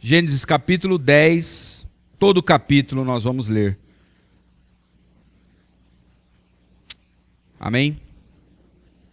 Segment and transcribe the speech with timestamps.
[0.00, 1.84] Gênesis capítulo 10,
[2.20, 3.76] todo o capítulo nós vamos ler.
[7.58, 8.00] Amém?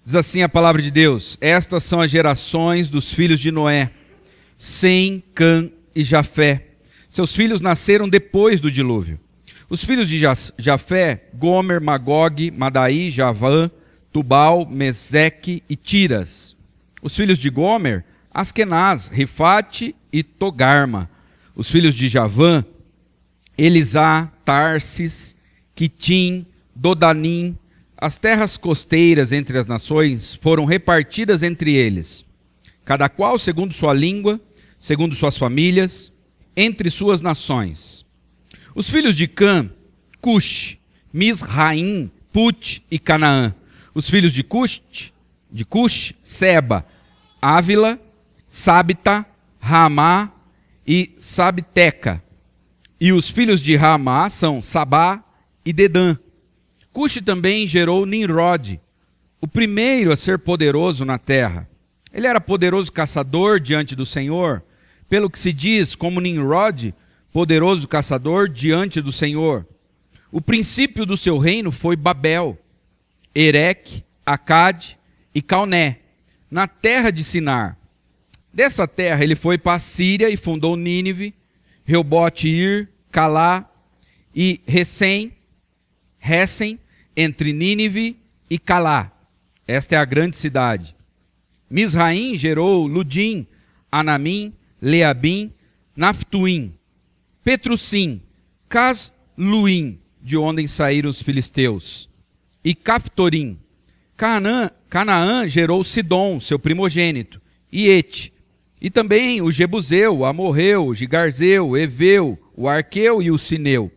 [0.03, 3.89] Diz assim a palavra de Deus: Estas são as gerações dos filhos de Noé,
[4.55, 6.67] Sem, Cã e Jafé.
[7.10, 9.20] Seus filhos nasceram depois do dilúvio.
[9.67, 10.20] Os filhos de
[10.60, 13.72] Jafé, Gomer, Magog, Madaí, Javã,
[14.13, 16.55] Tubal, Meseque e Tiras.
[17.02, 21.09] Os filhos de Gomer, Askenaz, Rifate e Togarma.
[21.53, 22.63] Os filhos de Javã,
[23.57, 25.35] Elisá, Tarsis,
[25.75, 27.57] Quitim, Dodanim.
[27.97, 32.25] As terras costeiras entre as nações foram repartidas entre eles,
[32.85, 34.39] cada qual segundo sua língua,
[34.79, 36.13] segundo suas famílias,
[36.55, 38.05] entre suas nações.
[38.73, 39.70] Os filhos de Cã,
[40.21, 40.77] Cush,
[41.11, 43.53] Misraim, Put e Canaã.
[43.93, 44.81] Os filhos de Cush,
[45.51, 46.85] de Cush, Seba,
[47.41, 47.99] Ávila,
[48.47, 49.25] Sabita,
[49.65, 50.31] Ramá
[50.85, 52.21] e Sabteca.
[53.01, 55.23] E os filhos de Ramá são Sabá
[55.65, 56.15] e Dedã.
[56.93, 58.79] Cuxi também gerou Nimrod,
[59.41, 61.67] o primeiro a ser poderoso na terra.
[62.13, 64.64] Ele era poderoso caçador diante do Senhor,
[65.09, 66.94] pelo que se diz como Nimrod,
[67.34, 69.66] poderoso caçador diante do Senhor.
[70.31, 72.56] O princípio do seu reino foi Babel,
[73.34, 74.95] Ereque, Acade
[75.34, 76.02] e Calné,
[76.52, 77.80] na terra de Sinar.
[78.56, 81.34] Dessa terra ele foi para a Síria e fundou Nínive,
[81.84, 83.70] Reobote Ir, Calá
[84.34, 85.34] e Recém,
[86.17, 86.80] Recém,
[87.17, 88.16] entre Nínive
[88.50, 89.12] e Calá.
[89.67, 90.95] Esta é a grande cidade.
[91.70, 93.45] Misraim gerou Ludim,
[93.92, 95.52] Anamim, Leabim,
[95.94, 96.73] Naftuim,
[97.44, 98.22] Petrusim,
[98.69, 102.09] Casluim, de onde saíram os filisteus,
[102.64, 103.59] e Captorim.
[104.16, 108.31] Canaã, Canaã gerou Sidom, seu primogênito, e Ete,
[108.80, 113.92] e também o Jebuseu, o Amorreu, o Gigarzeu, o Eveu, o Arqueu e o Sineu.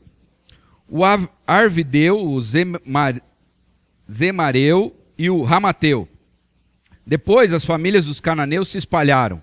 [0.88, 1.02] O
[1.46, 3.20] Arvideu, o Zemar,
[4.10, 6.08] Zemareu e o Ramateu.
[7.06, 9.42] Depois as famílias dos cananeus se espalharam.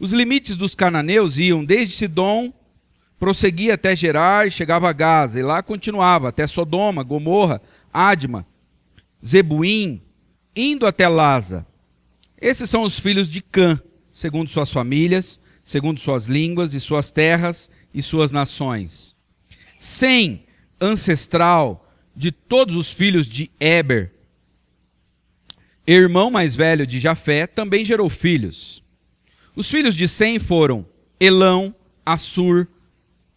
[0.00, 2.52] Os limites dos cananeus iam desde Sidom,
[3.18, 7.60] prosseguia até Gerar e chegava a Gaza, e lá continuava até Sodoma, Gomorra,
[7.92, 8.46] Adma,
[9.24, 10.00] Zebuim,
[10.54, 11.66] indo até Laza.
[12.40, 13.82] Esses são os filhos de Cã
[14.18, 19.14] segundo suas famílias, segundo suas línguas e suas terras e suas nações.
[19.78, 20.44] Sem
[20.80, 24.12] ancestral de todos os filhos de Eber,
[25.86, 28.82] irmão mais velho de Jafé, também gerou filhos.
[29.54, 30.84] Os filhos de Sem foram
[31.20, 31.72] Elão,
[32.04, 32.66] Assur,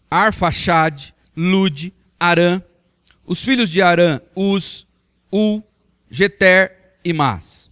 [0.09, 2.59] Arfaxade, Lude, Arã.
[3.24, 4.88] Os filhos de Arã, Uz,
[5.31, 5.62] U,
[6.09, 7.71] Geter e Mas.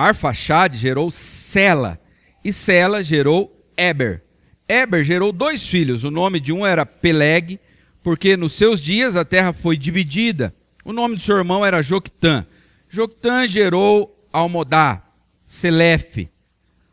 [0.00, 2.00] Arfaxade gerou Sela,
[2.44, 4.22] e Sela gerou Eber.
[4.68, 7.58] Eber gerou dois filhos, o nome de um era Peleg,
[8.02, 10.54] porque nos seus dias a terra foi dividida.
[10.84, 12.46] O nome do seu irmão era Joctã.
[12.88, 15.02] Joctã gerou Almodá,
[15.44, 16.30] Selefe,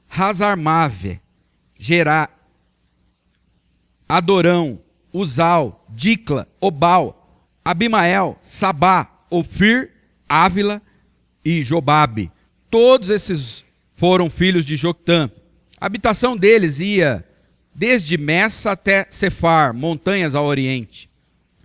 [0.10, 1.22] Hazarmave,
[1.80, 2.30] Gerá,
[4.10, 4.80] Adorão,
[5.14, 9.92] Uzal, Dicla, Obal, Abimael, Sabá, Ofir,
[10.28, 10.82] Ávila
[11.44, 12.32] e Jobabe.
[12.70, 13.64] Todos esses
[13.96, 15.32] foram filhos de Joctã.
[15.80, 17.24] A habitação deles ia
[17.74, 21.10] desde Messa até Cefar, montanhas ao oriente.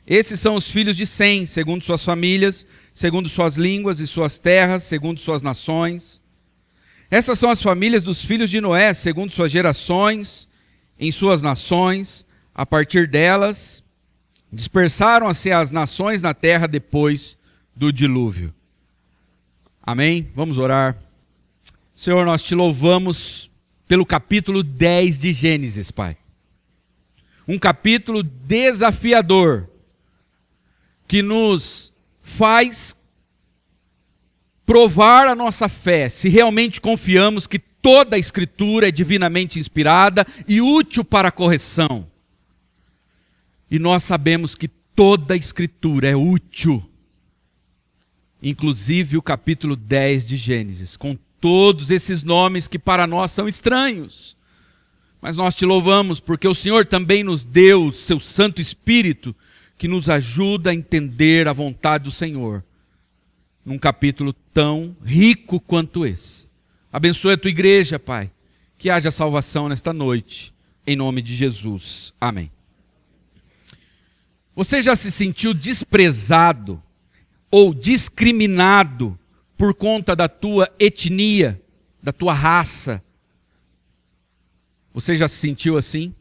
[0.07, 4.83] Esses são os filhos de Sem, segundo suas famílias, segundo suas línguas e suas terras,
[4.83, 6.21] segundo suas nações.
[7.11, 10.49] Essas são as famílias dos filhos de Noé, segundo suas gerações,
[10.99, 12.27] em suas nações.
[12.55, 13.83] A partir delas,
[14.53, 17.37] dispersaram-se as nações na terra depois
[17.75, 18.53] do dilúvio.
[19.85, 20.31] Amém?
[20.37, 20.97] Vamos orar.
[21.93, 23.51] Senhor, nós te louvamos
[23.89, 26.17] pelo capítulo 10 de Gênesis, Pai.
[27.49, 29.69] Um capítulo desafiador
[31.09, 31.93] que nos
[32.23, 32.97] faz
[34.65, 40.61] provar a nossa fé, se realmente confiamos que toda a Escritura é divinamente inspirada e
[40.61, 42.09] útil para a correção.
[43.69, 46.89] E nós sabemos que toda a Escritura é útil
[48.43, 54.37] inclusive o capítulo 10 de Gênesis, com todos esses nomes que para nós são estranhos.
[55.21, 59.35] Mas nós te louvamos porque o Senhor também nos deu o seu Santo Espírito
[59.79, 62.65] que nos ajuda a entender a vontade do Senhor
[63.65, 66.49] num capítulo tão rico quanto esse.
[66.93, 68.31] Abençoe a tua igreja, Pai,
[68.77, 70.53] que haja salvação nesta noite,
[70.87, 72.13] em nome de Jesus.
[72.21, 72.51] Amém.
[74.55, 76.83] Você já se sentiu desprezado
[77.53, 79.19] ou discriminado
[79.59, 81.61] por conta da tua etnia,
[82.03, 83.05] da tua raça,
[84.95, 86.15] Você já se sentiu assim?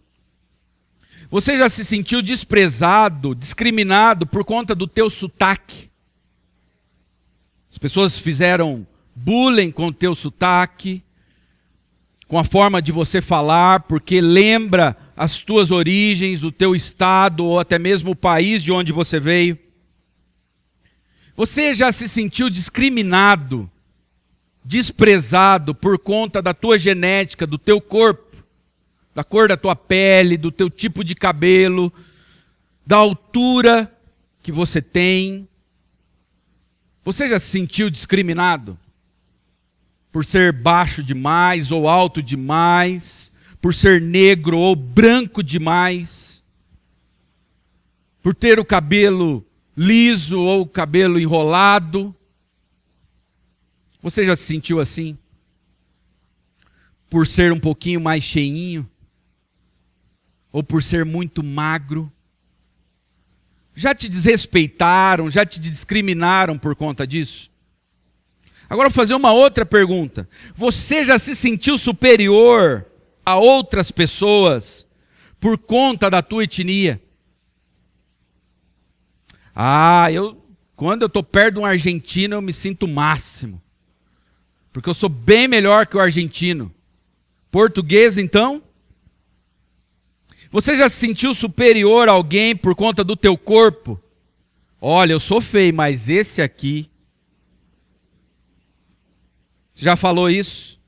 [1.30, 5.90] Você já se sentiu desprezado, discriminado por conta do teu sotaque?
[7.70, 11.04] As pessoas fizeram bullying com o teu sotaque,
[12.30, 17.60] com a forma de você falar, porque lembra as tuas origens, o teu estado ou
[17.60, 19.60] até mesmo o país de onde você veio.
[21.42, 23.68] Você já se sentiu discriminado,
[24.64, 28.46] desprezado por conta da tua genética, do teu corpo,
[29.12, 31.92] da cor da tua pele, do teu tipo de cabelo,
[32.86, 33.92] da altura
[34.44, 35.48] que você tem?
[37.04, 38.78] Você já se sentiu discriminado?
[40.12, 46.44] por ser baixo demais ou alto demais, por ser negro ou branco demais,
[48.22, 49.44] por ter o cabelo
[49.82, 52.16] liso ou cabelo enrolado.
[54.00, 55.18] Você já se sentiu assim?
[57.10, 58.88] Por ser um pouquinho mais cheinho?
[60.52, 62.12] Ou por ser muito magro?
[63.74, 67.50] Já te desrespeitaram, já te discriminaram por conta disso?
[68.70, 70.30] Agora vou fazer uma outra pergunta.
[70.54, 72.86] Você já se sentiu superior
[73.26, 74.86] a outras pessoas
[75.40, 77.02] por conta da tua etnia?
[79.56, 80.38] Ah, eu
[80.76, 83.62] quando eu estou perto de um argentino eu me sinto máximo.
[84.74, 86.74] Porque eu sou bem melhor que o argentino.
[87.52, 88.64] Português, então?
[90.50, 94.02] Você já se sentiu superior a alguém por conta do teu corpo?
[94.80, 96.90] Olha, eu sou feio, mas esse aqui
[99.76, 100.80] já falou isso?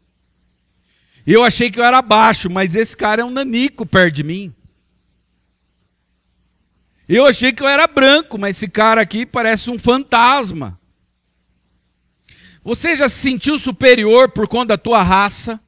[1.25, 4.53] Eu achei que eu era baixo, mas esse cara é um nanico perto de mim.
[7.15, 10.79] Eu achei que eu era branco, mas esse cara aqui parece um fantasma.
[12.63, 15.59] Você já se sentiu superior por conta da tua raça?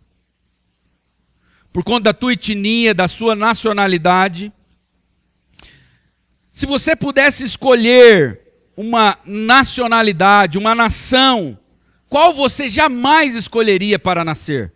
[1.73, 4.51] Por conta da tua etnia, da sua nacionalidade?
[6.53, 8.41] Se você pudesse escolher
[8.77, 11.59] uma nacionalidade, uma nação
[12.09, 14.71] qual você jamais escolheria para nascer?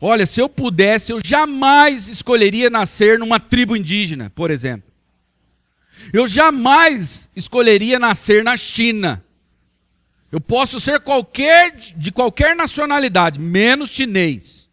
[0.00, 4.91] Olha, se eu pudesse, eu jamais escolheria nascer numa tribo indígena, por exemplo.
[6.12, 9.22] Eu jamais escolheria nascer na China.
[10.30, 14.70] Eu posso ser qualquer de qualquer nacionalidade, menos chinês.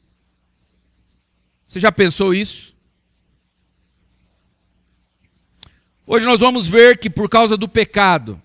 [1.68, 2.74] Você já pensou isso?
[6.08, 8.42] Hoje nós vamos ver que por causa do pecado,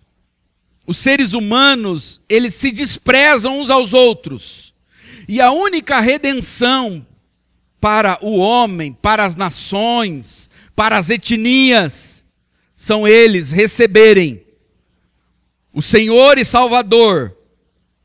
[0.87, 4.75] os seres humanos, eles se desprezam uns aos outros.
[5.27, 7.07] E a única redenção
[7.81, 12.24] para o homem, para as nações, para as etnias,
[12.75, 14.45] são eles receberem
[15.73, 17.37] o Senhor e Salvador,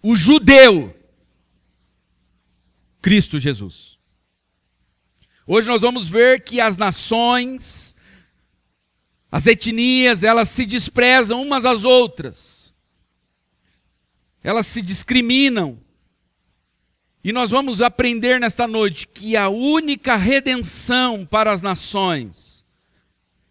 [0.01, 0.95] o judeu,
[3.01, 3.97] Cristo Jesus.
[5.45, 7.95] Hoje nós vamos ver que as nações,
[9.31, 12.59] as etnias, elas se desprezam umas às outras
[14.43, 15.79] elas se discriminam.
[17.23, 22.58] E nós vamos aprender nesta noite que a única redenção para as nações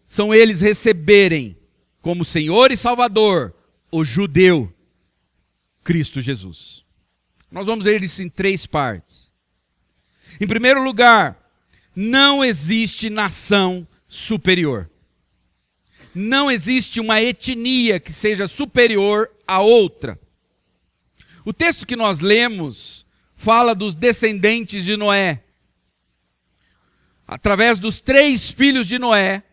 [0.09, 1.55] são eles receberem
[2.01, 3.53] como Senhor e Salvador
[3.91, 4.73] o judeu,
[5.83, 6.83] Cristo Jesus.
[7.51, 9.31] Nós vamos ver isso em três partes.
[10.41, 11.37] Em primeiro lugar,
[11.95, 14.89] não existe nação superior.
[16.15, 20.19] Não existe uma etnia que seja superior a outra.
[21.45, 25.43] O texto que nós lemos fala dos descendentes de Noé.
[27.27, 29.43] Através dos três filhos de Noé,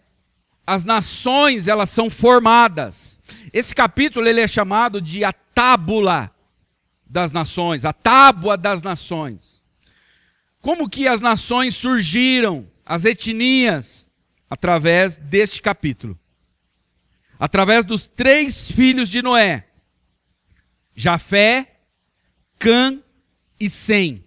[0.66, 3.20] as nações elas são formadas.
[3.52, 6.34] Esse capítulo ele é chamado de a tábula
[7.06, 9.62] das nações, a tábua das nações.
[10.60, 14.08] Como que as nações surgiram, as etnias,
[14.50, 16.18] através deste capítulo.
[17.38, 19.68] Através dos três filhos de Noé:
[20.94, 21.76] Jafé,
[22.58, 23.00] Cã
[23.60, 24.24] e Sem.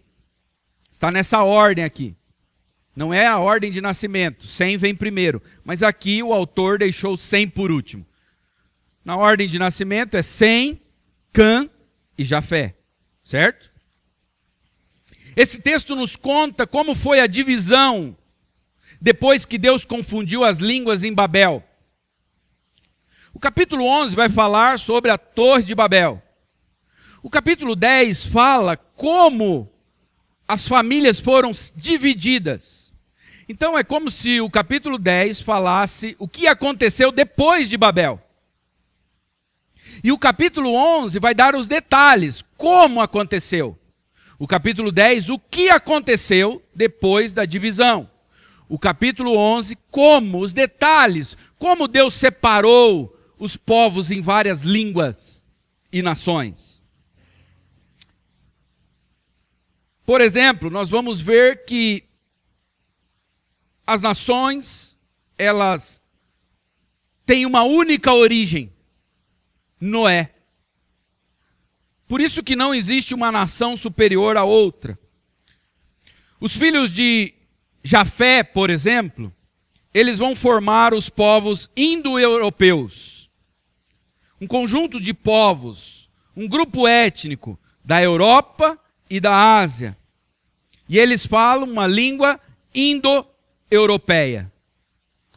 [0.89, 2.15] Está nessa ordem aqui.
[2.95, 4.47] Não é a ordem de nascimento.
[4.47, 5.41] Sem vem primeiro.
[5.63, 8.05] Mas aqui o autor deixou Sem por último.
[9.03, 10.81] Na ordem de nascimento é Sem,
[11.31, 11.69] Cã
[12.17, 12.75] e Jafé.
[13.23, 13.71] Certo?
[15.35, 18.17] Esse texto nos conta como foi a divisão
[18.99, 21.63] depois que Deus confundiu as línguas em Babel.
[23.33, 26.21] O capítulo 11 vai falar sobre a Torre de Babel.
[27.21, 29.71] O capítulo 10 fala como
[30.49, 32.91] as famílias foram divididas.
[33.47, 38.19] Então é como se o capítulo 10 falasse o que aconteceu depois de Babel.
[40.03, 43.77] E o capítulo 11 vai dar os detalhes, como aconteceu.
[44.39, 48.09] O capítulo 10, o que aconteceu depois da divisão.
[48.67, 55.43] O capítulo 11, como, os detalhes, como Deus separou os povos em várias línguas
[55.91, 56.68] e nações.
[60.09, 62.03] Por exemplo, nós vamos ver que
[63.85, 64.97] as nações,
[65.37, 66.01] elas
[67.27, 68.73] têm uma única origem,
[69.79, 70.33] Noé.
[72.07, 74.97] Por isso que não existe uma nação superior à outra.
[76.39, 77.35] Os filhos de
[77.83, 79.31] Jafé, por exemplo,
[79.93, 83.29] eles vão formar os povos indo-europeus.
[84.41, 88.75] Um conjunto de povos, um grupo étnico da Europa
[89.07, 89.98] e da Ásia.
[90.89, 92.39] E eles falam uma língua
[92.73, 94.51] indo-europeia.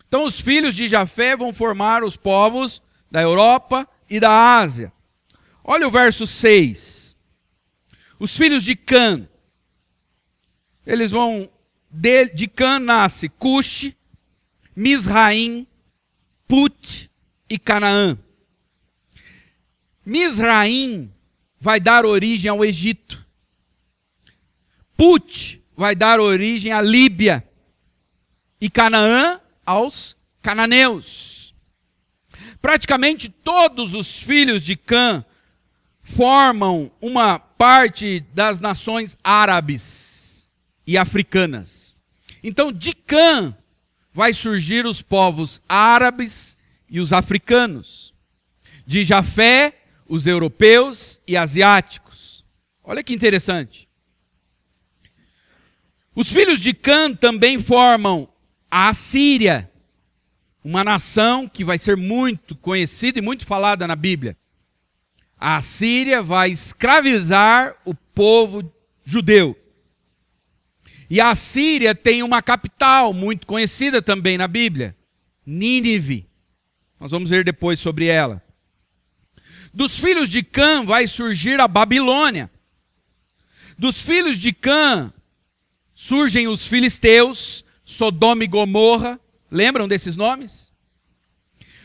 [0.08, 4.90] Então, os filhos de Jafé vão formar os povos da Europa e da Ásia.
[5.62, 7.14] Olha o verso 6.
[8.18, 9.28] Os filhos de Cã,
[10.86, 11.50] eles vão.
[11.90, 13.94] De, de Cã nasce Cush,
[14.74, 15.66] Misraim,
[16.48, 17.10] Put
[17.50, 18.18] e Canaã.
[20.04, 21.12] Misraim
[21.60, 23.21] vai dar origem ao Egito.
[25.02, 27.44] Put vai dar origem à Líbia.
[28.60, 31.52] E Canaã aos cananeus.
[32.60, 35.24] Praticamente todos os filhos de Cã
[36.04, 40.48] formam uma parte das nações árabes
[40.86, 41.96] e africanas.
[42.40, 43.56] Então, de Cã
[44.14, 46.56] vai surgir os povos árabes
[46.88, 48.14] e os africanos.
[48.86, 52.44] De Jafé, os europeus e asiáticos.
[52.84, 53.90] Olha que interessante.
[56.14, 58.28] Os filhos de Cã também formam
[58.70, 59.70] a Assíria,
[60.62, 64.36] uma nação que vai ser muito conhecida e muito falada na Bíblia.
[65.38, 68.70] A Assíria vai escravizar o povo
[69.04, 69.58] judeu.
[71.08, 74.96] E a Síria tem uma capital muito conhecida também na Bíblia,
[75.44, 76.26] Nínive.
[77.00, 78.42] Nós vamos ver depois sobre ela.
[79.74, 82.50] Dos filhos de Cã vai surgir a Babilônia.
[83.78, 85.12] Dos filhos de Cã
[86.02, 89.20] surgem os filisteus, Sodoma e Gomorra.
[89.48, 90.72] Lembram desses nomes?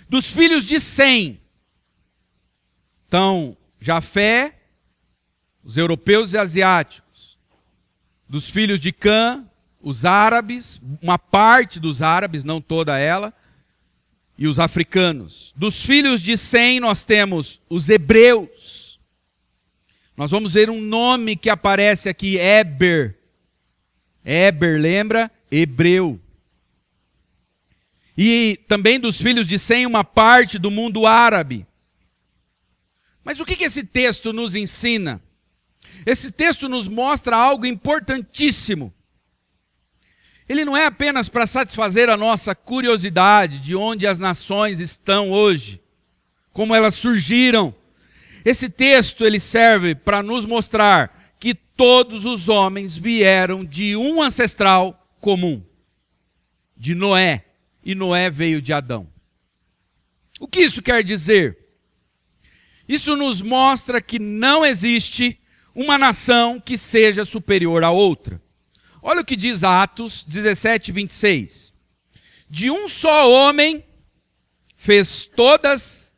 [0.10, 1.40] Dos filhos de Sem.
[3.08, 4.56] Então, Jafé,
[5.64, 7.38] os europeus e asiáticos
[8.28, 9.46] dos filhos de Cã,
[9.80, 13.32] os árabes, uma parte dos árabes, não toda ela,
[14.36, 15.54] e os africanos.
[15.56, 19.00] Dos filhos de Sem, nós temos os hebreus.
[20.18, 23.17] Nós vamos ver um nome que aparece aqui, Eber.
[24.30, 25.32] Eber, lembra?
[25.50, 26.20] Hebreu.
[28.18, 31.66] E também dos filhos de Sem, uma parte do mundo árabe.
[33.24, 35.22] Mas o que esse texto nos ensina?
[36.06, 38.94] Esse texto nos mostra algo importantíssimo.
[40.50, 45.82] Ele não é apenas para satisfazer a nossa curiosidade de onde as nações estão hoje,
[46.52, 47.74] como elas surgiram.
[48.44, 55.08] Esse texto ele serve para nos mostrar que todos os homens vieram de um ancestral
[55.20, 55.64] comum,
[56.76, 57.46] de Noé,
[57.84, 59.08] e Noé veio de Adão.
[60.40, 61.58] O que isso quer dizer?
[62.88, 65.40] Isso nos mostra que não existe
[65.76, 68.42] uma nação que seja superior à outra.
[69.02, 71.74] Olha o que diz Atos 17, 26.
[72.50, 73.84] De um só homem
[74.76, 76.14] fez todas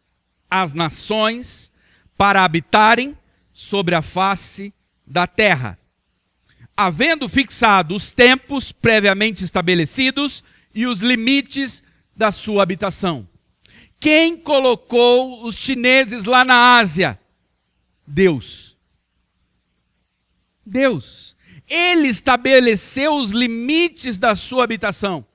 [0.49, 1.71] as nações
[2.17, 3.17] para habitarem
[3.51, 4.73] sobre a face
[5.09, 5.79] da terra,
[6.77, 11.83] havendo fixado os tempos previamente estabelecidos e os limites
[12.15, 13.27] da sua habitação.
[13.99, 17.19] Quem colocou os chineses lá na Ásia?
[18.07, 18.77] Deus.
[20.65, 21.35] Deus.
[21.67, 25.25] Ele estabeleceu os limites da sua habitação.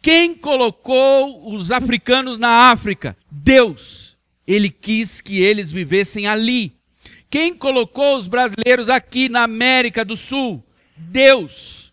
[0.00, 3.16] Quem colocou os africanos na África?
[3.30, 4.16] Deus.
[4.46, 6.75] Ele quis que eles vivessem ali.
[7.36, 10.64] Quem colocou os brasileiros aqui na América do Sul?
[10.96, 11.92] Deus.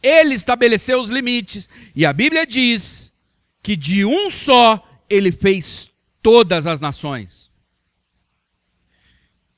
[0.00, 1.68] Ele estabeleceu os limites.
[1.92, 3.12] E a Bíblia diz
[3.60, 4.80] que de um só
[5.10, 5.90] ele fez
[6.22, 7.50] todas as nações.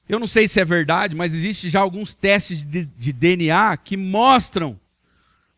[0.09, 3.99] Eu não sei se é verdade, mas existe já alguns testes de, de DNA que
[3.99, 4.81] mostram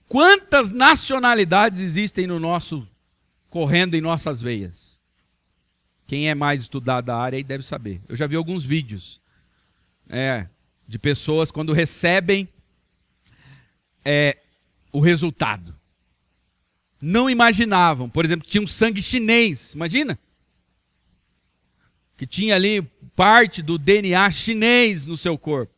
[0.08, 2.84] quantas nacionalidades existem no nosso
[3.48, 5.00] correndo em nossas veias.
[6.08, 8.00] Quem é mais estudado da área aí deve saber.
[8.08, 9.20] Eu já vi alguns vídeos
[10.08, 10.46] é,
[10.86, 12.48] de pessoas quando recebem
[14.04, 14.38] é,
[14.92, 15.76] o resultado.
[17.00, 20.18] Não imaginavam, por exemplo, tinha um sangue chinês, imagina?
[22.16, 22.82] Que tinha ali
[23.14, 25.72] parte do DNA chinês no seu corpo.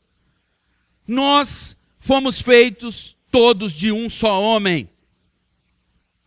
[1.07, 4.89] Nós fomos feitos todos de um só homem.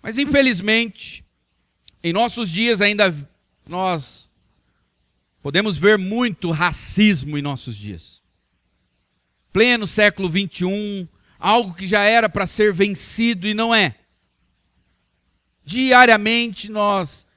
[0.01, 1.23] Mas infelizmente,
[2.03, 3.15] em nossos dias ainda
[3.67, 4.29] nós
[5.43, 8.23] podemos ver muito racismo em nossos dias.
[9.51, 11.05] Pleno século 21,
[11.37, 13.93] algo que já era para ser vencido e não é.
[15.65, 17.27] Diariamente nós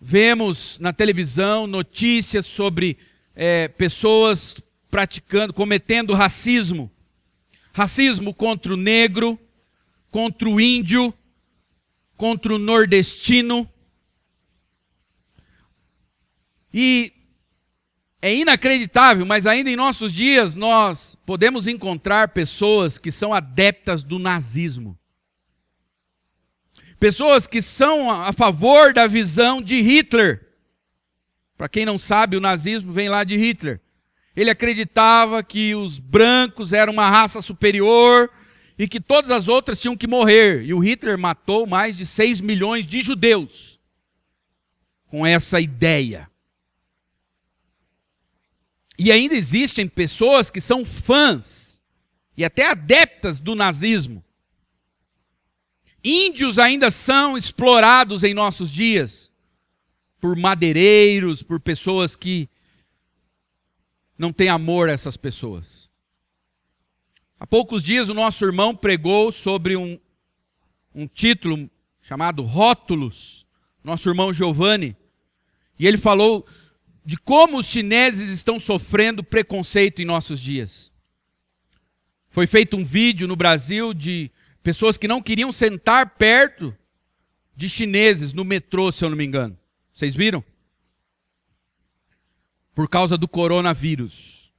[0.00, 2.96] vemos na televisão notícias sobre
[3.34, 4.54] é, pessoas
[4.88, 6.88] praticando, cometendo racismo.
[7.72, 9.36] Racismo contra o negro,
[10.08, 11.12] contra o índio,
[12.16, 13.68] contra o nordestino.
[16.72, 17.12] E
[18.24, 24.18] é inacreditável, mas ainda em nossos dias nós podemos encontrar pessoas que são adeptas do
[24.18, 24.98] nazismo.
[26.98, 30.40] Pessoas que são a favor da visão de Hitler.
[31.54, 33.78] Para quem não sabe, o nazismo vem lá de Hitler.
[34.34, 38.30] Ele acreditava que os brancos eram uma raça superior
[38.78, 40.64] e que todas as outras tinham que morrer.
[40.64, 43.78] E o Hitler matou mais de 6 milhões de judeus
[45.10, 46.26] com essa ideia.
[48.98, 51.80] E ainda existem pessoas que são fãs
[52.36, 54.24] e até adeptas do nazismo.
[56.02, 59.32] Índios ainda são explorados em nossos dias
[60.20, 62.48] por madeireiros, por pessoas que
[64.16, 65.90] não têm amor a essas pessoas.
[67.38, 69.98] Há poucos dias o nosso irmão pregou sobre um,
[70.94, 71.68] um título
[72.00, 73.46] chamado Rótulos,
[73.82, 74.96] nosso irmão Giovanni,
[75.78, 76.46] e ele falou
[77.04, 80.90] de como os chineses estão sofrendo preconceito em nossos dias.
[82.30, 84.30] Foi feito um vídeo no Brasil de
[84.62, 86.76] pessoas que não queriam sentar perto
[87.54, 89.56] de chineses no metrô, se eu não me engano.
[89.92, 90.42] Vocês viram?
[92.74, 94.52] Por causa do coronavírus.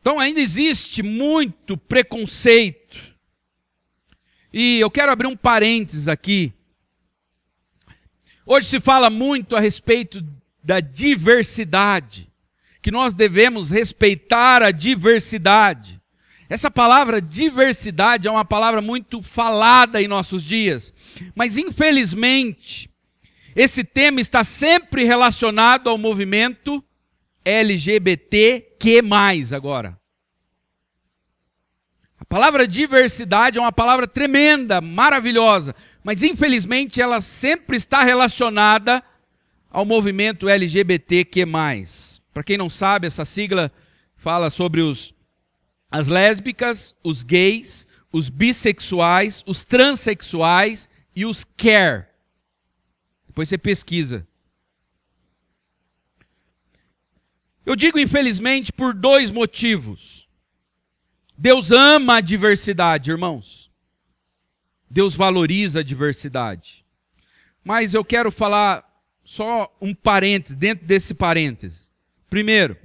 [0.00, 3.14] Então ainda existe muito preconceito.
[4.52, 6.54] E eu quero abrir um parênteses aqui
[8.50, 10.24] Hoje se fala muito a respeito
[10.64, 12.32] da diversidade,
[12.80, 16.00] que nós devemos respeitar a diversidade.
[16.48, 20.94] Essa palavra diversidade é uma palavra muito falada em nossos dias,
[21.34, 22.88] mas infelizmente,
[23.54, 26.82] esse tema está sempre relacionado ao movimento
[27.44, 29.02] LGBTQ+,
[29.54, 30.00] agora.
[32.18, 35.74] A palavra diversidade é uma palavra tremenda, maravilhosa,
[36.08, 39.04] mas infelizmente ela sempre está relacionada
[39.68, 41.44] ao movimento LGBTQ+.
[42.32, 43.70] Para quem não sabe, essa sigla
[44.16, 45.12] fala sobre os,
[45.90, 52.06] as lésbicas, os gays, os bissexuais, os transexuais e os care.
[53.26, 54.26] Depois você pesquisa.
[57.66, 60.26] Eu digo infelizmente por dois motivos.
[61.36, 63.67] Deus ama a diversidade, irmãos.
[64.90, 66.84] Deus valoriza a diversidade.
[67.64, 68.84] Mas eu quero falar
[69.24, 71.90] só um parênteses, dentro desse parênteses.
[72.30, 72.76] Primeiro,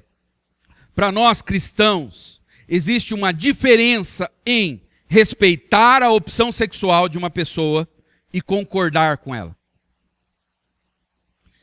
[0.94, 7.88] para nós cristãos, existe uma diferença em respeitar a opção sexual de uma pessoa
[8.32, 9.56] e concordar com ela.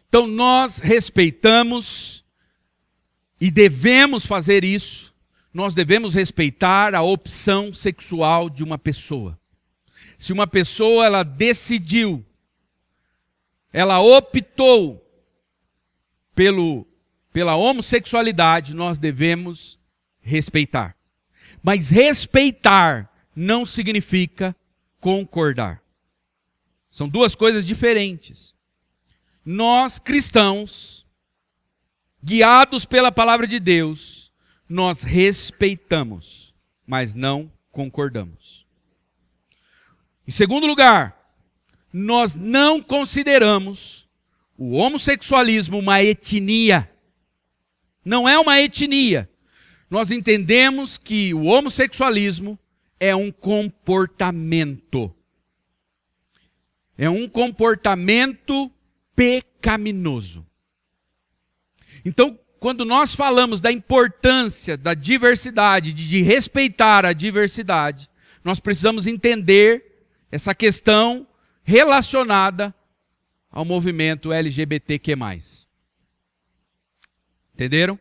[0.08, 2.24] Então nós respeitamos
[3.40, 5.14] e devemos fazer isso.
[5.52, 9.39] Nós devemos respeitar a opção sexual de uma pessoa.
[10.20, 12.22] Se uma pessoa ela decidiu,
[13.72, 15.02] ela optou
[16.34, 16.86] pelo
[17.32, 19.78] pela homossexualidade, nós devemos
[20.20, 20.94] respeitar.
[21.62, 24.54] Mas respeitar não significa
[25.00, 25.82] concordar.
[26.90, 28.54] São duas coisas diferentes.
[29.42, 31.06] Nós cristãos,
[32.22, 34.30] guiados pela palavra de Deus,
[34.68, 36.54] nós respeitamos,
[36.86, 38.59] mas não concordamos.
[40.30, 41.34] Em segundo lugar,
[41.92, 44.08] nós não consideramos
[44.56, 46.88] o homossexualismo uma etnia.
[48.04, 49.28] Não é uma etnia.
[49.90, 52.56] Nós entendemos que o homossexualismo
[53.00, 55.12] é um comportamento.
[56.96, 58.70] É um comportamento
[59.16, 60.46] pecaminoso.
[62.04, 68.08] Então, quando nós falamos da importância da diversidade, de respeitar a diversidade,
[68.44, 69.89] nós precisamos entender
[70.30, 71.26] essa questão
[71.62, 72.74] relacionada
[73.50, 75.16] ao movimento LGBTQ+.
[77.54, 77.98] Entenderam?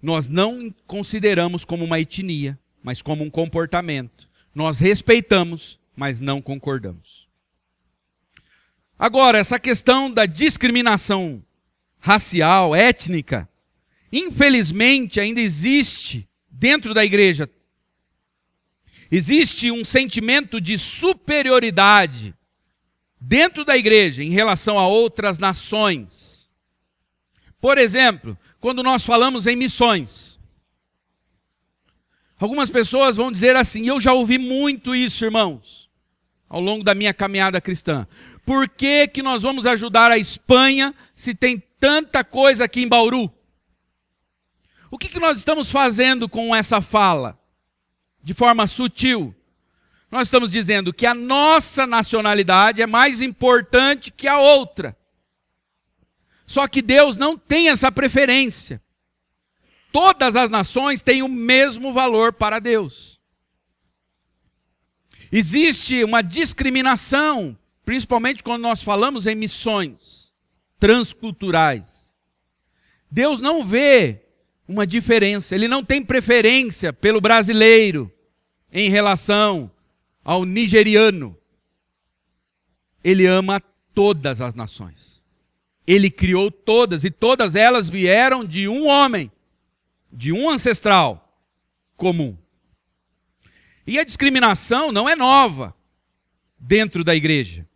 [0.00, 4.28] Nós não consideramos como uma etnia, mas como um comportamento.
[4.54, 7.28] Nós respeitamos, mas não concordamos.
[8.98, 11.42] Agora, essa questão da discriminação
[11.98, 13.48] racial, étnica,
[14.12, 17.48] infelizmente, ainda existe dentro da igreja
[19.14, 22.34] existe um sentimento de superioridade
[23.20, 26.50] dentro da igreja em relação a outras nações.
[27.60, 30.40] Por exemplo, quando nós falamos em missões,
[32.38, 35.90] algumas pessoas vão dizer assim, eu já ouvi muito isso, irmãos,
[36.48, 38.08] ao longo da minha caminhada cristã.
[38.46, 43.30] Por que, que nós vamos ajudar a Espanha se tem tanta coisa aqui em Bauru?
[44.90, 47.41] O que, que nós estamos fazendo com essa fala?
[48.22, 49.34] De forma sutil.
[50.10, 54.96] Nós estamos dizendo que a nossa nacionalidade é mais importante que a outra.
[56.46, 58.82] Só que Deus não tem essa preferência.
[59.90, 63.20] Todas as nações têm o mesmo valor para Deus.
[65.30, 70.34] Existe uma discriminação, principalmente quando nós falamos em missões
[70.78, 72.14] transculturais.
[73.10, 74.26] Deus não vê
[74.72, 78.10] uma diferença, ele não tem preferência pelo brasileiro
[78.72, 79.70] em relação
[80.24, 81.36] ao nigeriano.
[83.04, 83.60] Ele ama
[83.94, 85.22] todas as nações.
[85.86, 89.30] Ele criou todas e todas elas vieram de um homem,
[90.10, 91.38] de um ancestral
[91.96, 92.36] comum.
[93.86, 95.74] E a discriminação não é nova
[96.58, 97.68] dentro da igreja.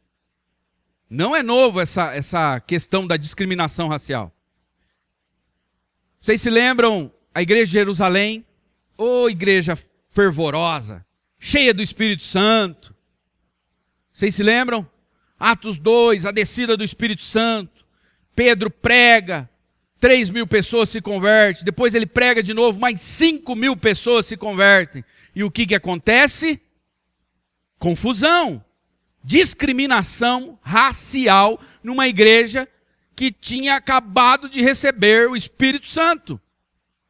[1.11, 4.33] Não é novo essa, essa questão da discriminação racial.
[6.27, 8.45] Vocês se lembram a igreja de Jerusalém?
[8.99, 11.07] Ô oh, igreja fervorosa,
[11.39, 12.93] cheia do Espírito Santo.
[14.13, 14.85] Vocês se lembram?
[15.39, 17.87] Atos 2, a descida do Espírito Santo.
[18.35, 19.49] Pedro prega,
[20.01, 21.65] 3 mil pessoas se convertem.
[21.65, 25.05] Depois ele prega de novo, mais 5 mil pessoas se convertem.
[25.33, 26.61] E o que, que acontece?
[27.79, 28.65] Confusão,
[29.23, 32.69] discriminação racial numa igreja
[33.17, 36.39] que tinha acabado de receber o Espírito Santo.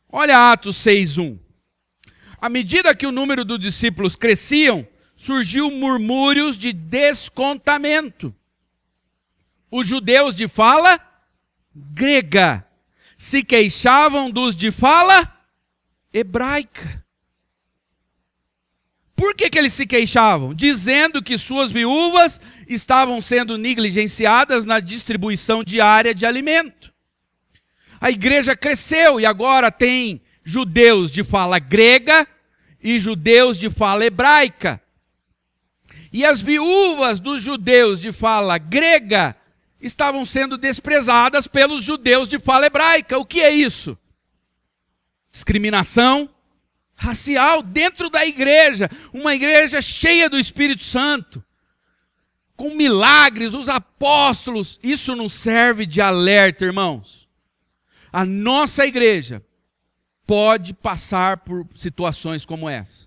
[0.09, 1.39] Olha Atos 6:1.
[2.41, 8.35] À medida que o número dos discípulos cresciam, surgiu murmúrios de descontamento.
[9.71, 11.01] Os judeus de fala
[11.75, 12.65] grega
[13.19, 15.35] se queixavam dos de fala
[16.13, 17.05] hebraica.
[19.17, 20.53] Por que, que eles se queixavam?
[20.53, 26.93] Dizendo que suas viúvas estavam sendo negligenciadas na distribuição diária de alimento.
[27.99, 32.29] A igreja cresceu e agora tem judeus de fala grega
[32.83, 34.81] e judeus de fala hebraica.
[36.13, 39.35] E as viúvas dos judeus de fala grega
[39.81, 43.19] estavam sendo desprezadas pelos judeus de fala hebraica.
[43.19, 43.97] O que é isso?
[45.33, 46.29] Discriminação
[46.97, 51.45] racial dentro da igreja, uma igreja cheia do Espírito Santo,
[52.57, 54.81] com milagres, os apóstolos.
[54.83, 57.29] Isso não serve de alerta, irmãos.
[58.11, 59.45] A nossa igreja
[60.27, 63.07] pode passar por situações como essa.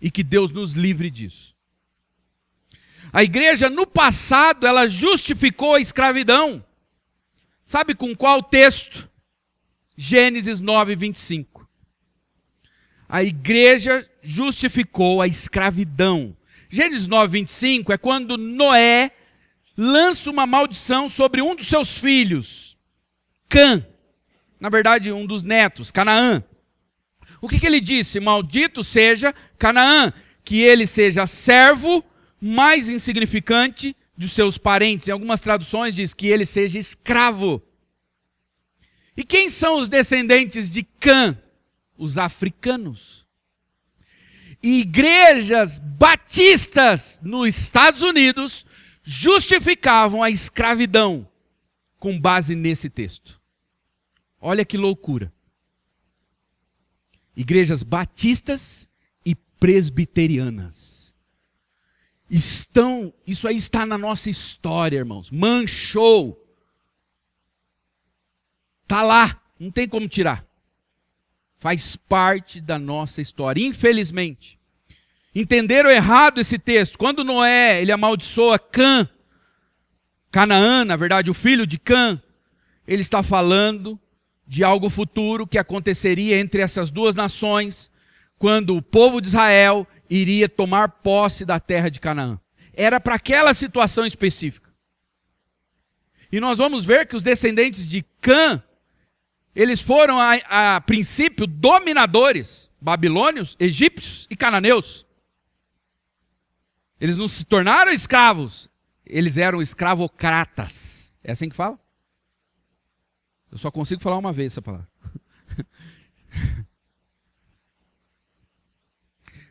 [0.00, 1.54] E que Deus nos livre disso.
[3.12, 6.64] A igreja no passado ela justificou a escravidão.
[7.64, 9.08] Sabe com qual texto?
[9.96, 11.61] Gênesis 9, 25
[13.12, 16.34] a igreja justificou a escravidão.
[16.70, 19.10] Gênesis 9, 25 é quando Noé
[19.76, 22.74] lança uma maldição sobre um dos seus filhos,
[23.50, 23.86] Cã.
[24.58, 26.42] Na verdade, um dos netos, Canaã.
[27.38, 28.18] O que, que ele disse?
[28.18, 30.10] Maldito seja Canaã,
[30.42, 32.02] que ele seja servo
[32.40, 35.08] mais insignificante dos seus parentes.
[35.08, 37.62] Em algumas traduções diz que ele seja escravo.
[39.14, 41.36] E quem são os descendentes de Cã?
[42.02, 43.24] Os africanos.
[44.60, 48.66] Igrejas batistas nos Estados Unidos
[49.04, 51.28] justificavam a escravidão
[51.98, 53.40] com base nesse texto.
[54.40, 55.32] Olha que loucura.
[57.36, 58.88] Igrejas batistas
[59.24, 61.14] e presbiterianas.
[62.28, 65.30] Estão, isso aí está na nossa história, irmãos.
[65.30, 66.38] Manchou.
[68.88, 70.51] Tá lá, não tem como tirar
[71.62, 74.58] faz parte da nossa história, infelizmente.
[75.32, 76.98] Entenderam errado esse texto.
[76.98, 79.08] Quando Noé, ele amaldiçoa Cã,
[80.28, 82.20] Canaã, na verdade, o filho de Cã,
[82.84, 83.96] ele está falando
[84.44, 87.92] de algo futuro que aconteceria entre essas duas nações,
[88.40, 92.40] quando o povo de Israel iria tomar posse da terra de Canaã.
[92.74, 94.68] Era para aquela situação específica.
[96.32, 98.60] E nós vamos ver que os descendentes de Cã
[99.54, 105.06] eles foram, a, a princípio, dominadores babilônios, egípcios e cananeus.
[107.00, 108.70] Eles não se tornaram escravos,
[109.04, 111.14] eles eram escravocratas.
[111.22, 111.78] É assim que fala?
[113.50, 114.88] Eu só consigo falar uma vez essa palavra.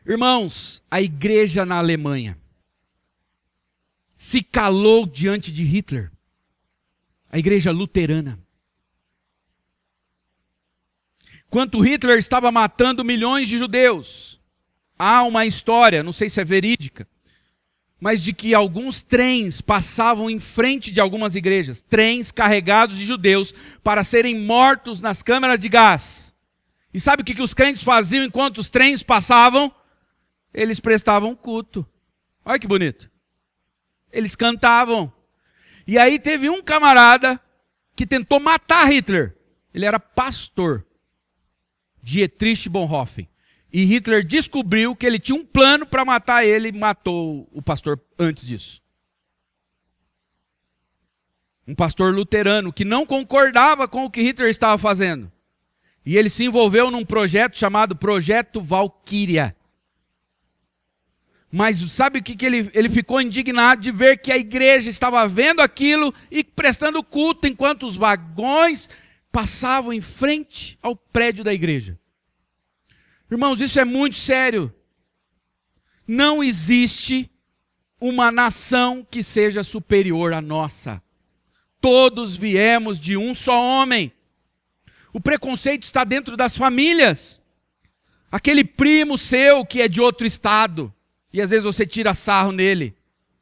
[0.04, 2.36] Irmãos, a igreja na Alemanha
[4.16, 6.10] se calou diante de Hitler.
[7.30, 8.41] A igreja luterana.
[11.52, 14.40] Quanto Hitler estava matando milhões de judeus,
[14.98, 17.06] há uma história, não sei se é verídica,
[18.00, 23.52] mas de que alguns trens passavam em frente de algumas igrejas, trens carregados de judeus
[23.84, 26.34] para serem mortos nas câmeras de gás.
[26.94, 29.70] E sabe o que, que os crentes faziam enquanto os trens passavam?
[30.54, 31.86] Eles prestavam culto.
[32.46, 33.10] Olha que bonito.
[34.10, 35.12] Eles cantavam.
[35.86, 37.38] E aí teve um camarada
[37.94, 39.36] que tentou matar Hitler.
[39.74, 40.86] Ele era pastor.
[42.02, 43.28] Dietrich Bonhoeffer.
[43.72, 47.98] E Hitler descobriu que ele tinha um plano para matar ele e matou o pastor
[48.18, 48.82] antes disso.
[51.66, 55.30] Um pastor luterano que não concordava com o que Hitler estava fazendo.
[56.04, 59.56] E ele se envolveu num projeto chamado Projeto Valkyria.
[61.50, 65.26] Mas sabe o que, que ele, ele ficou indignado de ver que a igreja estava
[65.28, 68.88] vendo aquilo e prestando culto enquanto os vagões
[69.32, 71.98] passavam em frente ao prédio da igreja.
[73.30, 74.72] Irmãos, isso é muito sério.
[76.06, 77.30] Não existe
[77.98, 81.02] uma nação que seja superior à nossa.
[81.80, 84.12] Todos viemos de um só homem.
[85.12, 87.40] O preconceito está dentro das famílias.
[88.30, 90.92] Aquele primo seu que é de outro estado,
[91.32, 92.94] e às vezes você tira sarro nele.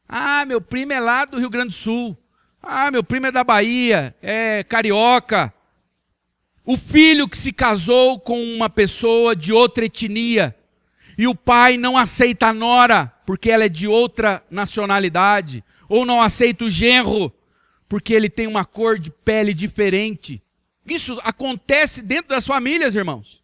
[0.09, 2.16] Ah, meu primo é lá do Rio Grande do Sul.
[2.62, 5.53] Ah, meu primo é da Bahia, é carioca.
[6.64, 10.54] O filho que se casou com uma pessoa de outra etnia
[11.16, 16.20] e o pai não aceita a nora porque ela é de outra nacionalidade, ou não
[16.20, 17.32] aceita o genro
[17.88, 20.42] porque ele tem uma cor de pele diferente.
[20.86, 23.42] Isso acontece dentro das famílias, irmãos.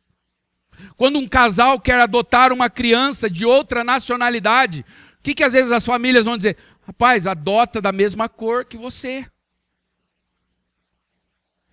[0.97, 4.85] Quando um casal quer adotar uma criança de outra nacionalidade,
[5.19, 6.57] o que, que às vezes as famílias vão dizer?
[6.87, 9.27] Rapaz, adota da mesma cor que você.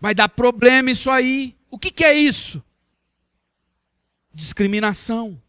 [0.04, 1.56] Vai dar problema isso aí.
[1.72, 2.62] O que, que é isso?
[4.34, 5.42] Discriminação.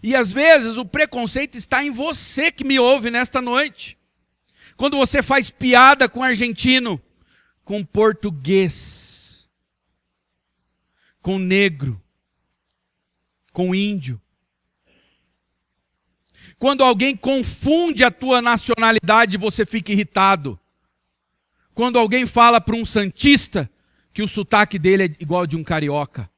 [0.00, 3.98] E às vezes o preconceito está em você que me ouve nesta noite.
[4.76, 7.02] Quando você faz piada com argentino,
[7.64, 9.50] com português,
[11.20, 12.00] com negro,
[13.52, 14.22] com índio.
[16.60, 20.60] Quando alguém confunde a tua nacionalidade, você fica irritado.
[21.74, 23.70] Quando alguém fala para um santista
[24.12, 26.30] que o sotaque dele é igual de um carioca.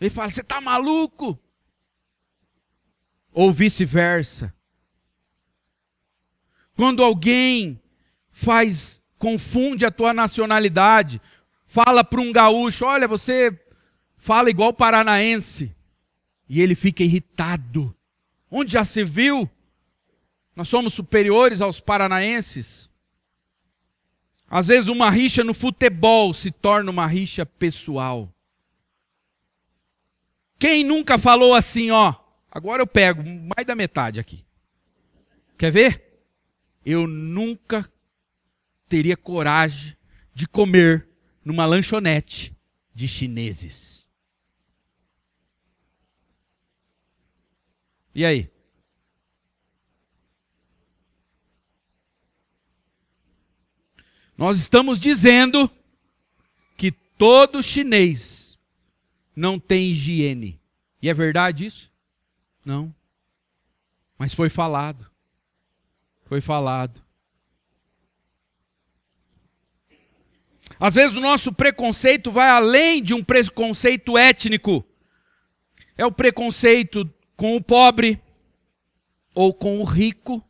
[0.00, 1.38] Ele fala: "Você está maluco?"
[3.32, 4.54] Ou vice-versa.
[6.74, 7.80] Quando alguém
[8.30, 11.20] faz confunde a tua nacionalidade,
[11.64, 13.56] fala para um gaúcho, olha, você
[14.16, 15.74] fala igual paranaense,
[16.48, 17.96] e ele fica irritado.
[18.50, 19.48] Onde já se viu?
[20.56, 22.90] Nós somos superiores aos paranaenses.
[24.54, 28.30] Às vezes uma rixa no futebol se torna uma rixa pessoal.
[30.58, 32.14] Quem nunca falou assim, ó,
[32.50, 34.44] agora eu pego mais da metade aqui.
[35.56, 36.22] Quer ver?
[36.84, 37.90] Eu nunca
[38.90, 39.96] teria coragem
[40.34, 41.08] de comer
[41.42, 42.54] numa lanchonete
[42.94, 44.06] de chineses.
[48.14, 48.51] E aí?
[54.36, 55.70] Nós estamos dizendo
[56.76, 58.58] que todo chinês
[59.34, 60.60] não tem higiene.
[61.00, 61.90] E é verdade isso?
[62.64, 62.94] Não.
[64.18, 65.10] Mas foi falado.
[66.26, 67.02] Foi falado.
[70.78, 74.84] Às vezes o nosso preconceito vai além de um preconceito étnico.
[75.96, 78.20] É o preconceito com o pobre
[79.34, 80.44] ou com o rico.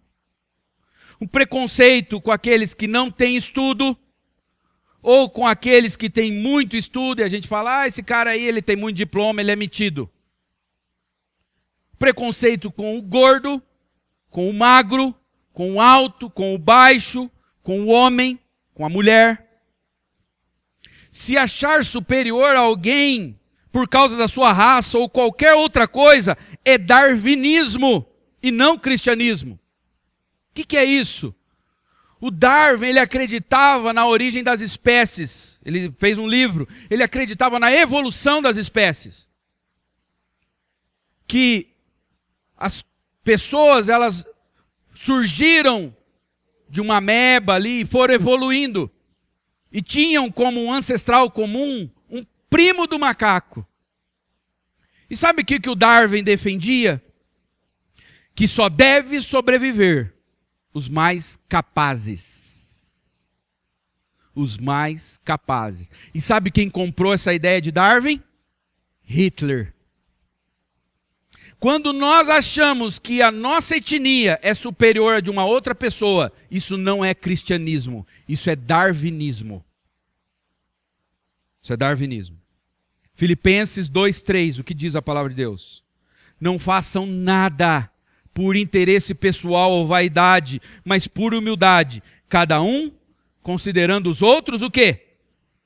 [1.22, 3.96] Um preconceito com aqueles que não têm estudo
[5.00, 8.42] ou com aqueles que têm muito estudo e a gente fala: "Ah, esse cara aí,
[8.42, 10.10] ele tem muito diploma, ele é metido".
[11.98, 13.62] Preconceito com o gordo,
[14.30, 15.14] com o magro,
[15.52, 17.30] com o alto, com o baixo,
[17.62, 18.38] com o homem,
[18.74, 19.52] com a mulher
[21.12, 23.38] se achar superior a alguém
[23.70, 28.06] por causa da sua raça ou qualquer outra coisa, é darwinismo
[28.42, 29.60] e não cristianismo.
[30.52, 31.34] O que, que, é isso?
[32.20, 35.62] O Darwin, ele acreditava na origem das espécies.
[35.64, 36.68] Ele fez um livro.
[36.90, 39.26] Ele acreditava na evolução das espécies.
[41.26, 41.70] Que
[42.54, 42.84] as
[43.24, 44.26] pessoas, elas
[44.94, 45.96] surgiram
[46.68, 48.90] de uma ameba ali e foram evoluindo
[49.72, 53.66] e tinham como um ancestral comum um primo do macaco.
[55.08, 57.02] E sabe o que, que o Darwin defendia?
[58.34, 60.14] Que só deve sobreviver
[60.72, 63.12] os mais capazes.
[64.34, 65.90] Os mais capazes.
[66.14, 68.22] E sabe quem comprou essa ideia de Darwin?
[69.02, 69.74] Hitler.
[71.62, 76.76] Quando nós achamos que a nossa etnia é superior a de uma outra pessoa, isso
[76.76, 79.64] não é cristianismo, isso é darwinismo.
[81.62, 82.36] Isso é darwinismo.
[83.14, 85.84] Filipenses 2:3, o que diz a palavra de Deus?
[86.40, 87.88] Não façam nada
[88.34, 92.90] por interesse pessoal ou vaidade, mas por humildade, cada um
[93.42, 95.16] considerando os outros o quê?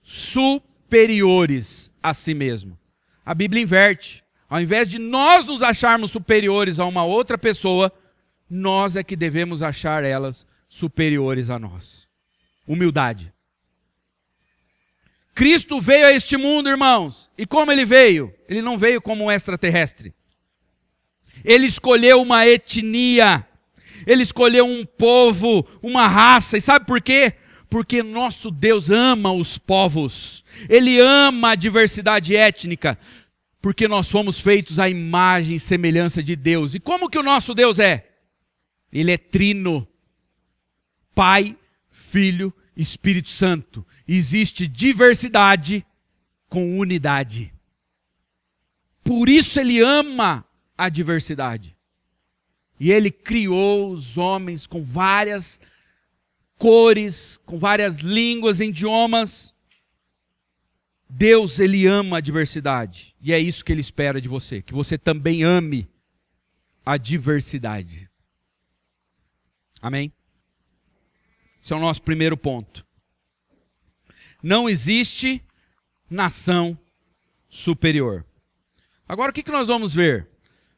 [0.03, 2.79] Superiores a si mesmo.
[3.25, 4.25] A Bíblia inverte.
[4.49, 7.93] Ao invés de nós nos acharmos superiores a uma outra pessoa,
[8.49, 12.09] nós é que devemos achar elas superiores a nós.
[12.67, 13.33] Humildade.
[15.35, 17.31] Cristo veio a este mundo, irmãos.
[17.37, 18.33] E como ele veio?
[18.49, 20.15] Ele não veio como um extraterrestre.
[21.45, 23.47] Ele escolheu uma etnia.
[24.07, 26.57] Ele escolheu um povo, uma raça.
[26.57, 27.35] E sabe por quê?
[27.69, 30.45] Porque nosso Deus ama os povos.
[30.69, 32.99] Ele ama a diversidade étnica.
[33.61, 36.75] Porque nós fomos feitos à imagem e semelhança de Deus.
[36.75, 38.09] E como que o nosso Deus é?
[38.93, 39.87] Ele é trino.
[41.15, 41.57] Pai,
[41.91, 45.85] Filho, Espírito Santo existe diversidade
[46.49, 47.53] com unidade.
[49.03, 50.45] Por isso ele ama
[50.77, 51.77] a diversidade.
[52.79, 55.61] E ele criou os homens com várias
[56.59, 59.55] cores, com várias línguas, idiomas.
[61.09, 63.15] Deus, ele ama a diversidade.
[63.21, 65.89] E é isso que ele espera de você, que você também ame
[66.85, 68.09] a diversidade.
[69.81, 70.13] Amém?
[71.61, 72.87] Esse é o nosso primeiro ponto
[74.47, 75.43] não existe
[76.09, 76.79] nação
[77.49, 78.25] superior.
[79.09, 80.29] Agora o que nós vamos ver?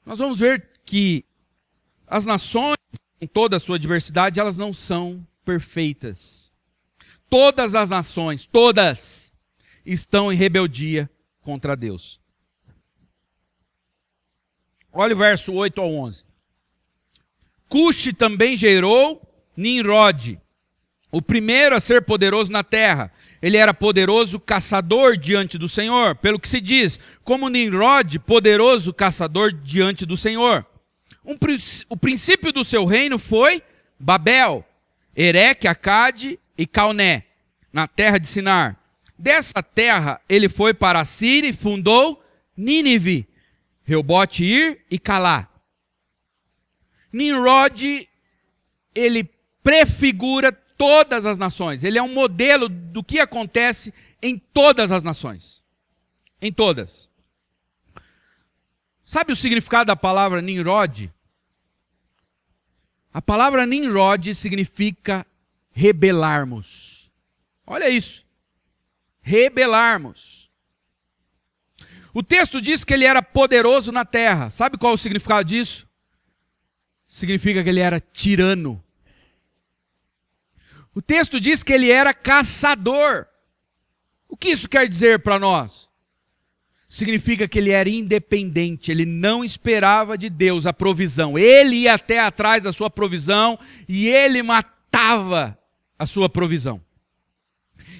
[0.08, 1.22] Nós vamos ver que
[2.06, 2.78] as nações,
[3.20, 6.50] com toda a sua diversidade, elas não são perfeitas.
[7.28, 9.30] Todas as nações, todas,
[9.84, 11.10] estão em rebeldia
[11.42, 12.18] contra Deus.
[14.90, 16.24] Olha o verso 8 ao 11.
[17.68, 19.20] Cuxi também gerou
[19.54, 20.40] Nimrod,
[21.12, 26.38] o primeiro a ser poderoso na terra, ele era poderoso caçador diante do Senhor, pelo
[26.38, 30.66] que se diz, como Nimrod, poderoso caçador diante do Senhor.
[31.24, 31.36] Um,
[31.88, 33.62] o princípio do seu reino foi
[33.98, 34.64] Babel,
[35.16, 37.24] Ereque, Acade e Calné,
[37.72, 38.76] na terra de Sinar.
[39.18, 42.22] Dessa terra ele foi para a Síria e fundou
[42.56, 43.28] Nínive,
[43.84, 45.48] Reobote Ir e Calá.
[47.12, 48.08] Nimrod,
[48.94, 49.30] ele
[49.62, 51.84] prefigura todas as nações.
[51.84, 55.62] Ele é um modelo do que acontece em todas as nações.
[56.40, 57.10] Em todas.
[59.04, 61.12] Sabe o significado da palavra Nimrod?
[63.12, 65.26] A palavra Nimrod significa
[65.72, 67.10] rebelarmos.
[67.66, 68.24] Olha isso.
[69.20, 70.48] Rebelarmos.
[72.14, 74.50] O texto diz que ele era poderoso na terra.
[74.50, 75.88] Sabe qual é o significado disso?
[77.06, 78.82] Significa que ele era tirano.
[80.98, 83.24] O texto diz que ele era caçador.
[84.28, 85.88] O que isso quer dizer para nós?
[86.88, 91.38] Significa que ele era independente, ele não esperava de Deus a provisão.
[91.38, 93.56] Ele ia até atrás da sua provisão
[93.88, 95.56] e ele matava
[95.96, 96.80] a sua provisão.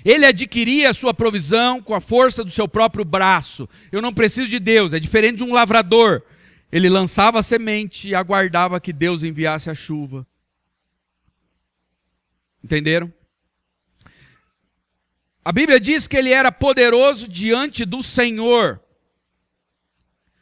[0.05, 3.69] Ele adquiria a sua provisão com a força do seu próprio braço.
[3.93, 6.21] Eu não preciso de Deus, é diferente de um lavrador.
[6.73, 10.27] Ele lançava a semente e aguardava que Deus enviasse a chuva.
[12.69, 13.11] Entenderam?
[15.43, 18.79] A Bíblia diz que ele era poderoso diante do Senhor.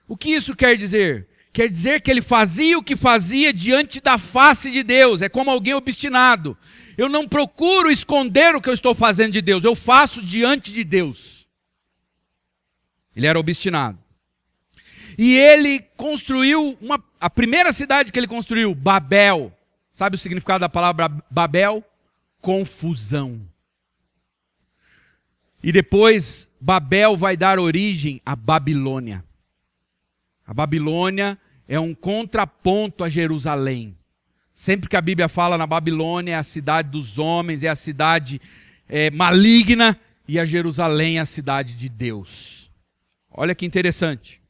[0.08, 1.28] O que isso quer dizer?
[1.52, 5.22] Quer dizer que ele fazia o que fazia diante da face de Deus.
[5.22, 6.58] É como alguém obstinado.
[6.98, 10.82] Eu não procuro esconder o que eu estou fazendo de Deus, eu faço diante de
[10.82, 11.46] Deus.
[13.14, 13.98] Ele era obstinado.
[15.16, 19.56] E ele construiu uma, a primeira cidade que ele construiu, Babel.
[19.92, 21.84] Sabe o significado da palavra Babel?
[22.46, 23.40] Confusão.
[25.60, 29.24] E depois Babel vai dar origem à Babilônia.
[30.46, 31.36] A Babilônia
[31.66, 33.98] é um contraponto a Jerusalém.
[34.54, 38.40] Sempre que a Bíblia fala na Babilônia, é a cidade dos homens, é a cidade
[38.88, 42.70] é, maligna, e a Jerusalém é a cidade de Deus.
[43.28, 44.40] Olha que interessante.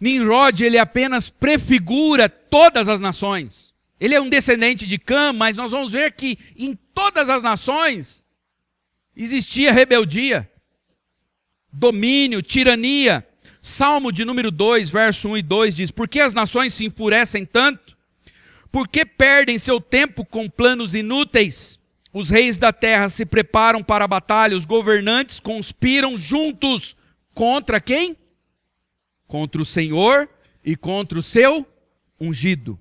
[0.00, 3.76] Nimrod, ele apenas prefigura todas as nações.
[4.00, 8.24] Ele é um descendente de Cã, mas nós vamos ver que em todas as nações
[9.16, 10.50] existia rebeldia,
[11.72, 13.26] domínio, tirania.
[13.60, 17.44] Salmo de número 2, verso 1 e 2 diz: Por que as nações se enfurecem
[17.44, 17.98] tanto?
[18.70, 21.78] Por que perdem seu tempo com planos inúteis?
[22.12, 26.96] Os reis da terra se preparam para a batalha, os governantes conspiram juntos
[27.34, 28.16] contra quem?
[29.26, 30.28] Contra o Senhor
[30.64, 31.66] e contra o seu
[32.20, 32.78] ungido.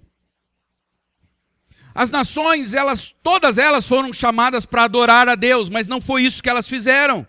[1.98, 6.44] As nações, elas, todas elas foram chamadas para adorar a Deus, mas não foi isso
[6.44, 7.28] que elas fizeram.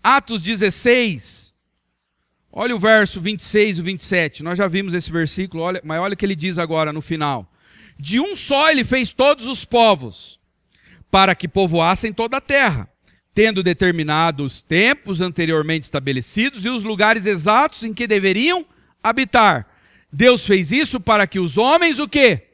[0.00, 1.52] Atos 16,
[2.52, 4.42] olha o verso 26 e 27.
[4.44, 7.50] Nós já vimos esse versículo, olha, mas olha o que ele diz agora no final.
[7.98, 10.38] De um só ele fez todos os povos,
[11.10, 12.88] para que povoassem toda a terra,
[13.34, 18.64] tendo determinado os tempos anteriormente estabelecidos e os lugares exatos em que deveriam
[19.02, 19.66] habitar.
[20.12, 22.53] Deus fez isso para que os homens o quê?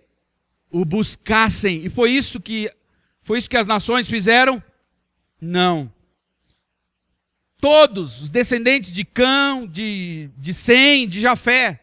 [0.70, 1.84] O buscassem.
[1.84, 2.70] E foi isso que
[3.22, 4.62] foi isso que as nações fizeram?
[5.40, 5.92] Não.
[7.60, 11.80] Todos os descendentes de Cão, de, de Sem, de Jafé,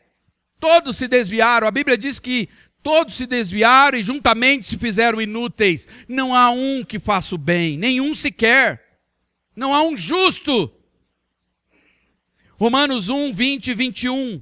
[0.60, 1.68] todos se desviaram.
[1.68, 2.50] A Bíblia diz que
[2.82, 5.88] todos se desviaram e juntamente se fizeram inúteis.
[6.08, 9.02] Não há um que faça o bem, nenhum sequer.
[9.56, 10.72] Não há um justo.
[12.60, 14.42] Romanos 1, 20 e 21.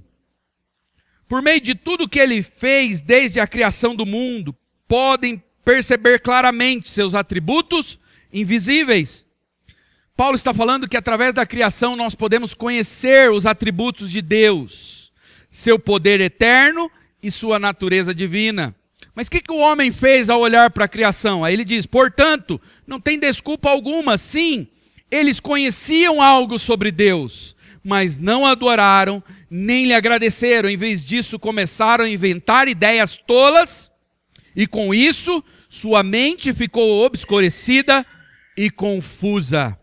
[1.28, 4.56] Por meio de tudo que ele fez desde a criação do mundo,
[4.88, 8.00] podem perceber claramente seus atributos
[8.32, 9.26] invisíveis.
[10.16, 15.12] Paulo está falando que através da criação nós podemos conhecer os atributos de Deus,
[15.50, 16.90] seu poder eterno
[17.22, 18.74] e sua natureza divina.
[19.16, 21.44] Mas o que, que o homem fez ao olhar para a criação?
[21.44, 24.18] Aí ele diz: portanto, não tem desculpa alguma.
[24.18, 24.68] Sim,
[25.10, 27.55] eles conheciam algo sobre Deus,
[27.86, 30.68] mas não adoraram nem lhe agradeceram.
[30.68, 33.92] Em vez disso, começaram a inventar ideias tolas,
[34.56, 38.04] e com isso, sua mente ficou obscurecida
[38.58, 39.78] e confusa.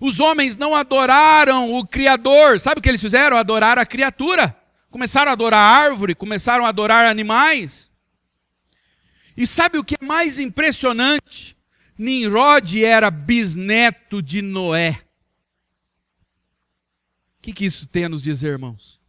[0.00, 2.60] Os homens não adoraram o Criador.
[2.60, 3.36] Sabe o que eles fizeram?
[3.36, 4.54] Adorar a criatura.
[4.90, 7.90] Começaram a adorar a árvore, começaram a adorar animais.
[9.36, 11.56] E sabe o que é mais impressionante?
[11.96, 15.07] Nimrod era bisneto de Noé.
[17.38, 19.00] O que, que isso tem a nos dizer, irmãos?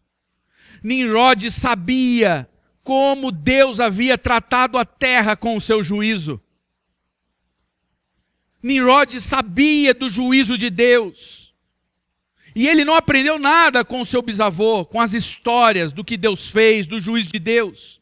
[0.84, 2.50] Nimrod sabia
[2.84, 6.42] como Deus havia tratado a terra com o seu juízo.
[8.62, 11.54] Nimrod sabia do juízo de Deus.
[12.56, 16.50] E ele não aprendeu nada com o seu bisavô, com as histórias do que Deus
[16.50, 18.02] fez, do juízo de Deus.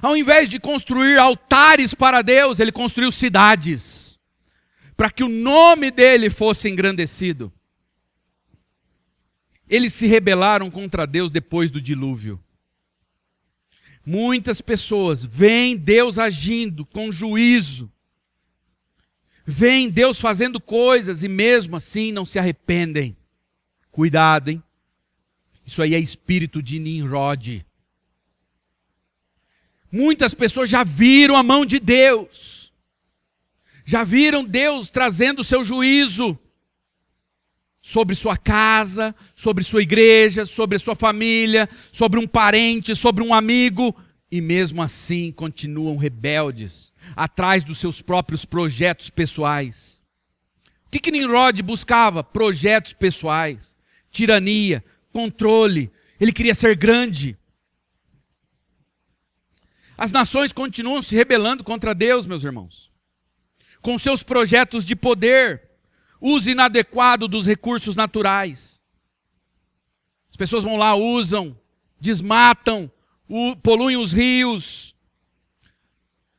[0.00, 4.18] Ao invés de construir altares para Deus, ele construiu cidades,
[4.96, 7.52] para que o nome dele fosse engrandecido.
[9.68, 12.42] Eles se rebelaram contra Deus depois do dilúvio.
[14.04, 17.90] Muitas pessoas veem Deus agindo com juízo,
[19.46, 23.16] veem Deus fazendo coisas e mesmo assim não se arrependem.
[23.92, 24.62] Cuidado, hein?
[25.64, 27.64] Isso aí é espírito de Nimrod.
[29.90, 32.72] Muitas pessoas já viram a mão de Deus,
[33.84, 36.38] já viram Deus trazendo o seu juízo,
[37.82, 43.94] sobre sua casa, sobre sua igreja, sobre sua família, sobre um parente, sobre um amigo,
[44.30, 50.00] e mesmo assim continuam rebeldes, atrás dos seus próprios projetos pessoais.
[50.86, 52.22] O que, que Nimrod buscava?
[52.22, 53.76] Projetos pessoais,
[54.10, 55.90] tirania, controle.
[56.20, 57.36] Ele queria ser grande.
[59.98, 62.90] As nações continuam se rebelando contra Deus, meus irmãos,
[63.80, 65.71] com seus projetos de poder,
[66.22, 68.80] uso inadequado dos recursos naturais.
[70.30, 71.58] As pessoas vão lá, usam,
[72.00, 72.90] desmatam,
[73.60, 74.94] poluem os rios.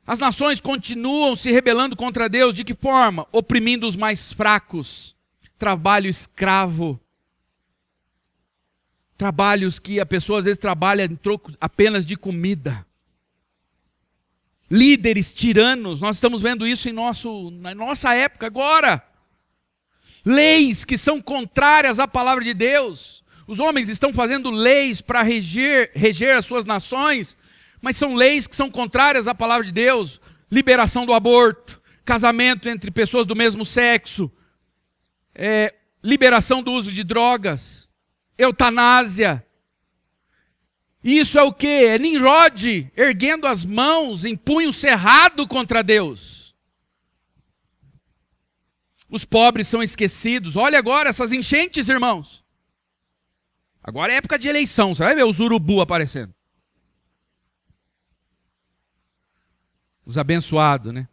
[0.08, 3.28] As nações continuam se rebelando contra Deus, de que forma?
[3.32, 5.16] Oprimindo os mais fracos,
[5.60, 7.00] trabalho escravo.
[9.18, 12.86] Trabalhos que a pessoa às vezes trabalha em troco apenas de comida.
[14.72, 19.12] Líderes tiranos, nós estamos vendo isso em nosso, na nossa época agora
[20.26, 23.24] leis que são contrárias à palavra de Deus.
[23.48, 27.38] Os homens estão fazendo leis para reger, reger as suas nações,
[27.82, 30.22] mas são leis que são contrárias à palavra de Deus.
[30.50, 34.32] Liberação do aborto, casamento entre pessoas do mesmo sexo,
[35.36, 37.90] é, liberação do uso de drogas,
[38.38, 39.46] eutanásia.
[41.04, 41.68] Isso é o que?
[41.68, 46.43] É Nimrod erguendo as mãos em punho cerrado contra Deus
[49.14, 50.55] os pobres são esquecidos.
[50.55, 52.43] Olha agora essas enchentes, irmãos.
[53.84, 56.34] Agora é época de eleição, você vai ver os urubu aparecendo.
[60.03, 61.07] Os abençoados, né?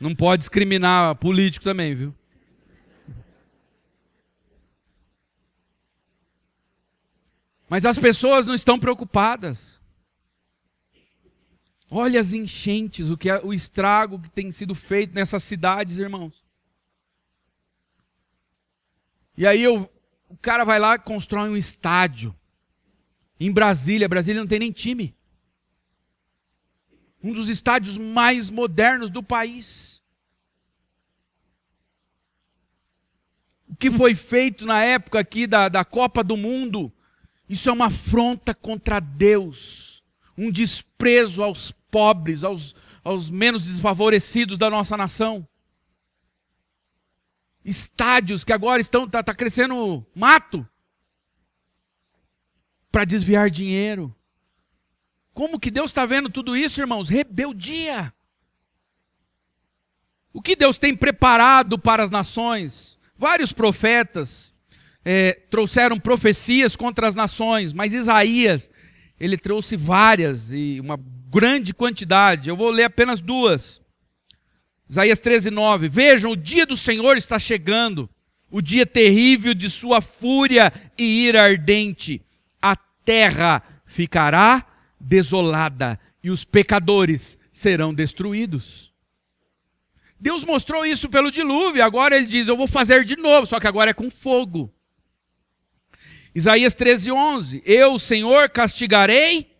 [0.00, 2.14] Não pode discriminar político também, viu?
[7.68, 9.81] Mas as pessoas não estão preocupadas.
[11.94, 16.42] Olha as enchentes, o que é, o estrago que tem sido feito nessas cidades, irmãos.
[19.36, 19.92] E aí eu,
[20.26, 22.34] o cara vai lá e constrói um estádio.
[23.38, 25.14] Em Brasília, Brasília não tem nem time.
[27.22, 30.02] Um dos estádios mais modernos do país.
[33.68, 36.90] O que foi feito na época aqui da, da Copa do Mundo,
[37.46, 40.02] isso é uma afronta contra Deus,
[40.38, 42.74] um desprezo aos pobres, aos,
[43.04, 45.46] aos menos desfavorecidos da nossa nação.
[47.62, 50.66] Estádios que agora estão tá, tá crescendo mato
[52.90, 54.14] para desviar dinheiro.
[55.34, 57.08] Como que Deus está vendo tudo isso, irmãos?
[57.08, 58.12] Rebeldia.
[60.32, 62.98] O que Deus tem preparado para as nações?
[63.16, 64.52] Vários profetas
[65.04, 68.70] é, trouxeram profecias contra as nações, mas Isaías,
[69.20, 70.98] ele trouxe várias e uma
[71.32, 72.50] grande quantidade.
[72.50, 73.80] Eu vou ler apenas duas.
[74.88, 75.88] Isaías 13, 9.
[75.88, 78.10] Vejam, o dia do Senhor está chegando,
[78.50, 82.20] o dia terrível de sua fúria e ira ardente.
[82.60, 84.66] A terra ficará
[85.00, 88.92] desolada e os pecadores serão destruídos.
[90.20, 93.66] Deus mostrou isso pelo dilúvio, agora ele diz: Eu vou fazer de novo, só que
[93.66, 94.72] agora é com fogo.
[96.34, 99.51] Isaías 13, 11: Eu, Senhor, castigarei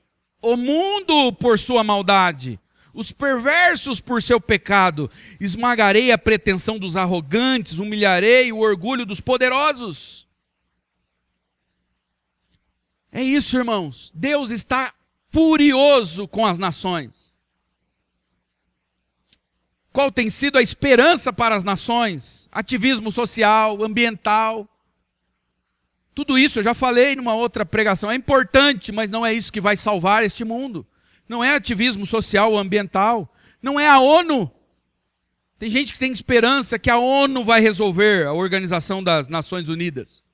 [0.42, 2.58] o mundo por sua maldade,
[2.92, 10.26] os perversos por seu pecado, esmagarei a pretensão dos arrogantes, humilharei o orgulho dos poderosos.
[13.10, 14.10] É isso, irmãos.
[14.14, 14.92] Deus está
[15.30, 17.36] furioso com as nações.
[19.92, 22.48] Qual tem sido a esperança para as nações?
[22.50, 24.66] Ativismo social, ambiental.
[26.14, 28.10] Tudo isso eu já falei numa outra pregação.
[28.10, 30.86] É importante, mas não é isso que vai salvar este mundo.
[31.28, 33.32] Não é ativismo social ou ambiental.
[33.62, 34.50] Não é a ONU.
[35.58, 40.24] Tem gente que tem esperança que a ONU vai resolver a Organização das Nações Unidas.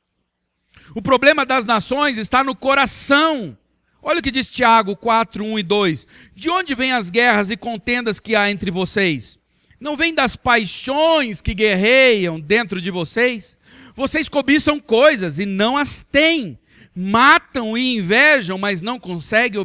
[0.95, 3.57] O problema das nações está no coração.
[4.03, 6.07] Olha o que diz Tiago 4, 1 e 2.
[6.35, 9.39] De onde vêm as guerras e contendas que há entre vocês?
[9.79, 13.59] Não vem das paixões que guerreiam dentro de vocês?
[13.99, 16.57] Vocês cobiçam coisas e não as têm.
[16.95, 19.61] Matam e invejam, mas não conseguem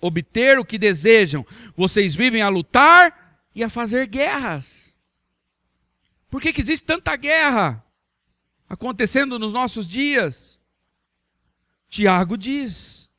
[0.00, 1.46] obter o que desejam.
[1.76, 4.98] Vocês vivem a lutar e a fazer guerras.
[6.30, 7.84] Por que, que existe tanta guerra
[8.66, 10.58] acontecendo nos nossos dias?
[11.86, 13.10] Tiago diz: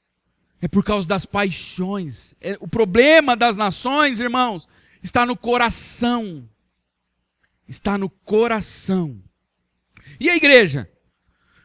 [0.60, 2.34] é por causa das paixões.
[2.42, 4.68] É, o problema das nações, irmãos,
[5.04, 6.50] está no coração.
[7.68, 9.22] Está no coração.
[10.20, 10.90] E a igreja?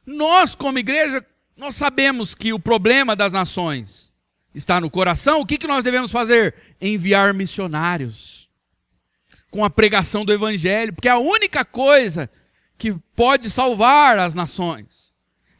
[0.07, 1.25] Nós, como igreja,
[1.57, 4.13] nós sabemos que o problema das nações
[4.55, 5.41] está no coração.
[5.41, 6.55] O que, que nós devemos fazer?
[6.81, 8.49] Enviar missionários
[9.51, 12.31] com a pregação do evangelho, porque é a única coisa
[12.79, 15.11] que pode salvar as nações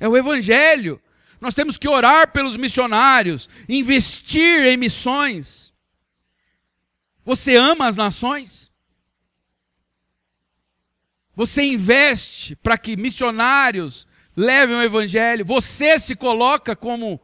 [0.01, 1.01] é o evangelho.
[1.41, 5.73] Nós temos que orar pelos missionários, investir em missões.
[7.25, 8.70] Você ama as nações?
[11.41, 15.43] Você investe para que missionários levem o evangelho?
[15.47, 17.19] Você se coloca como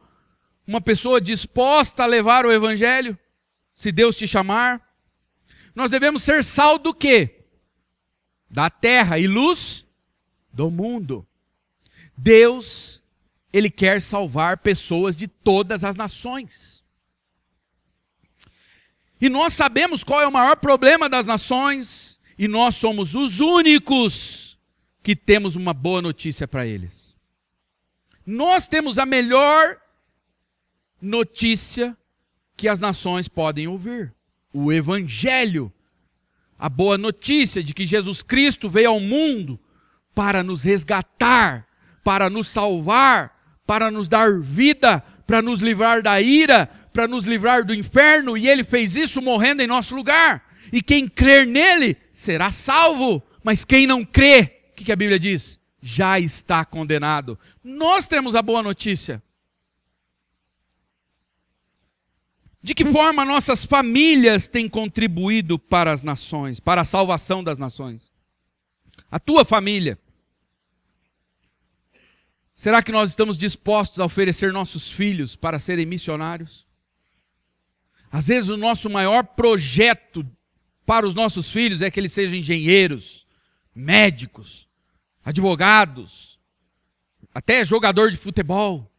[0.65, 3.15] uma pessoa disposta a levar o evangelho?
[3.75, 4.81] Se Deus te chamar?
[5.75, 7.45] Nós devemos ser sal do quê?
[8.49, 9.85] Da terra e luz
[10.51, 11.23] do mundo.
[12.17, 13.03] Deus
[13.53, 16.83] ele quer salvar pessoas de todas as nações.
[19.21, 22.06] E nós sabemos qual é o maior problema das nações,
[22.37, 24.59] e nós somos os únicos
[25.01, 27.15] que temos uma boa notícia para eles.
[28.25, 29.77] Nós temos a melhor
[31.01, 31.97] notícia
[32.55, 34.13] que as nações podem ouvir:
[34.53, 35.71] o Evangelho.
[36.59, 39.59] A boa notícia de que Jesus Cristo veio ao mundo
[40.15, 41.67] para nos resgatar,
[42.03, 47.63] para nos salvar, para nos dar vida, para nos livrar da ira, para nos livrar
[47.63, 50.46] do inferno, e ele fez isso morrendo em nosso lugar.
[50.71, 55.19] E quem crer nele será salvo, mas quem não crê, o que, que a Bíblia
[55.19, 55.59] diz?
[55.81, 57.39] Já está condenado.
[57.63, 59.21] Nós temos a boa notícia.
[62.61, 68.11] De que forma nossas famílias têm contribuído para as nações, para a salvação das nações?
[69.09, 69.97] A tua família.
[72.55, 76.67] Será que nós estamos dispostos a oferecer nossos filhos para serem missionários?
[78.11, 80.25] Às vezes o nosso maior projeto
[80.87, 83.27] para os nossos filhos é que eles sejam engenheiros,
[83.75, 84.69] médicos,
[85.21, 86.39] advogados,
[87.33, 88.89] até jogador de futebol.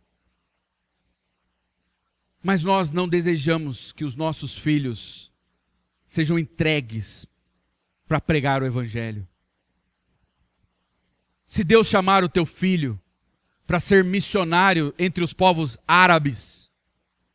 [2.43, 5.32] Mas nós não desejamos que os nossos filhos
[6.07, 7.26] sejam entregues
[8.07, 9.26] para pregar o Evangelho.
[11.47, 13.01] Se Deus chamar o teu filho
[13.66, 16.70] para ser missionário entre os povos árabes,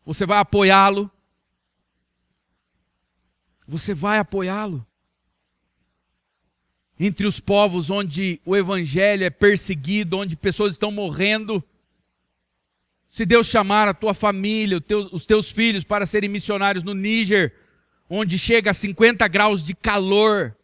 [0.05, 1.09] você vai apoiá-lo?
[3.67, 4.85] Você vai apoiá-lo?
[6.99, 11.63] Entre os povos onde o evangelho é perseguido, onde pessoas estão morrendo,
[13.13, 17.53] se Deus chamar a tua família, os teus filhos para serem missionários no Níger,
[18.09, 20.55] onde chega a 50 graus de calor,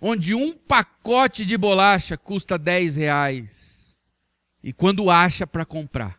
[0.00, 4.00] onde um pacote de bolacha custa 10 reais,
[4.62, 6.15] e quando acha para comprar,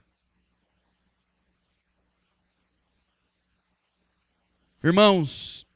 [4.87, 5.67] Irmãos,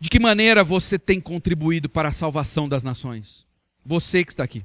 [0.00, 3.46] de que maneira você tem contribuído para a salvação das nações?
[3.86, 4.58] Você que está aqui.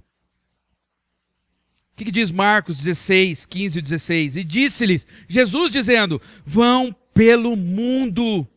[1.93, 4.37] O que, que diz Marcos 16, 15 e 16?
[4.37, 8.47] E disse-lhes, Jesus dizendo: Vão pelo mundo,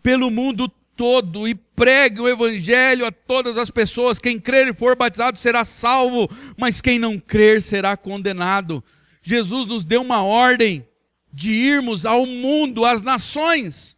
[0.00, 4.20] pelo mundo todo, e pregue o evangelho a todas as pessoas.
[4.20, 8.84] Quem crer e for batizado será salvo, mas quem não crer será condenado.
[9.20, 10.86] Jesus nos deu uma ordem
[11.36, 13.94] de irmos ao mundo, às nações.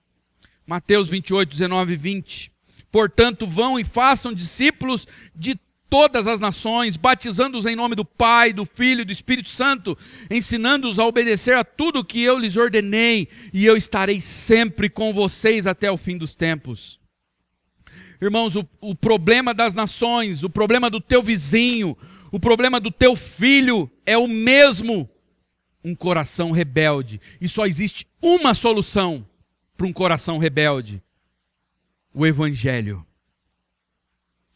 [0.66, 2.52] Mateus 28, 19 e 20.
[2.90, 5.56] Portanto, vão e façam discípulos de
[5.88, 9.96] todas as nações, batizando-os em nome do Pai, do Filho e do Espírito Santo,
[10.28, 15.14] ensinando-os a obedecer a tudo o que eu lhes ordenei, e eu estarei sempre com
[15.14, 16.98] vocês até o fim dos tempos.
[18.20, 21.96] Irmãos, o, o problema das nações, o problema do teu vizinho,
[22.32, 25.08] o problema do teu filho é o mesmo
[25.84, 27.20] um coração rebelde.
[27.40, 29.26] E só existe uma solução
[29.76, 31.02] para um coração rebelde:
[32.12, 33.06] o Evangelho.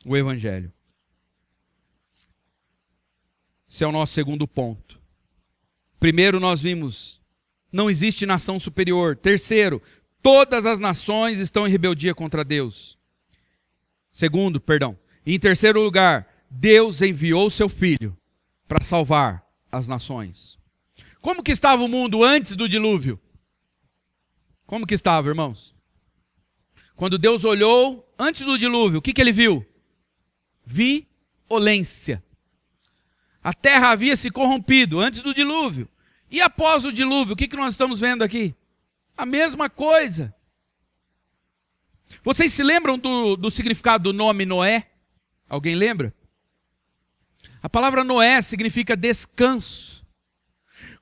[0.05, 0.73] O Evangelho.
[3.69, 5.01] Esse é o nosso segundo ponto.
[5.99, 7.21] Primeiro, nós vimos:
[7.73, 9.17] não existe nação superior.
[9.17, 9.81] Terceiro,
[10.21, 12.99] todas as nações estão em rebeldia contra Deus.
[14.11, 14.99] Segundo, perdão.
[15.25, 18.17] E em terceiro lugar, Deus enviou seu filho
[18.69, 20.59] para salvar as nações.
[21.23, 23.19] Como que estava o mundo antes do dilúvio?
[24.67, 25.73] Como que estava, irmãos?
[26.97, 29.65] Quando Deus olhou antes do dilúvio, o que, que ele viu?
[30.67, 32.23] Violência.
[33.43, 35.89] A terra havia se corrompido antes do dilúvio.
[36.29, 38.55] E após o dilúvio, o que, que nós estamos vendo aqui?
[39.17, 40.35] A mesma coisa.
[42.25, 44.91] Vocês se lembram do, do significado do nome Noé?
[45.49, 46.13] Alguém lembra?
[47.63, 50.02] A palavra Noé significa descanso.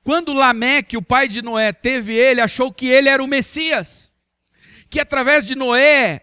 [0.03, 4.11] Quando Lameque, o pai de Noé, teve ele, achou que ele era o Messias,
[4.89, 6.21] que através de Noé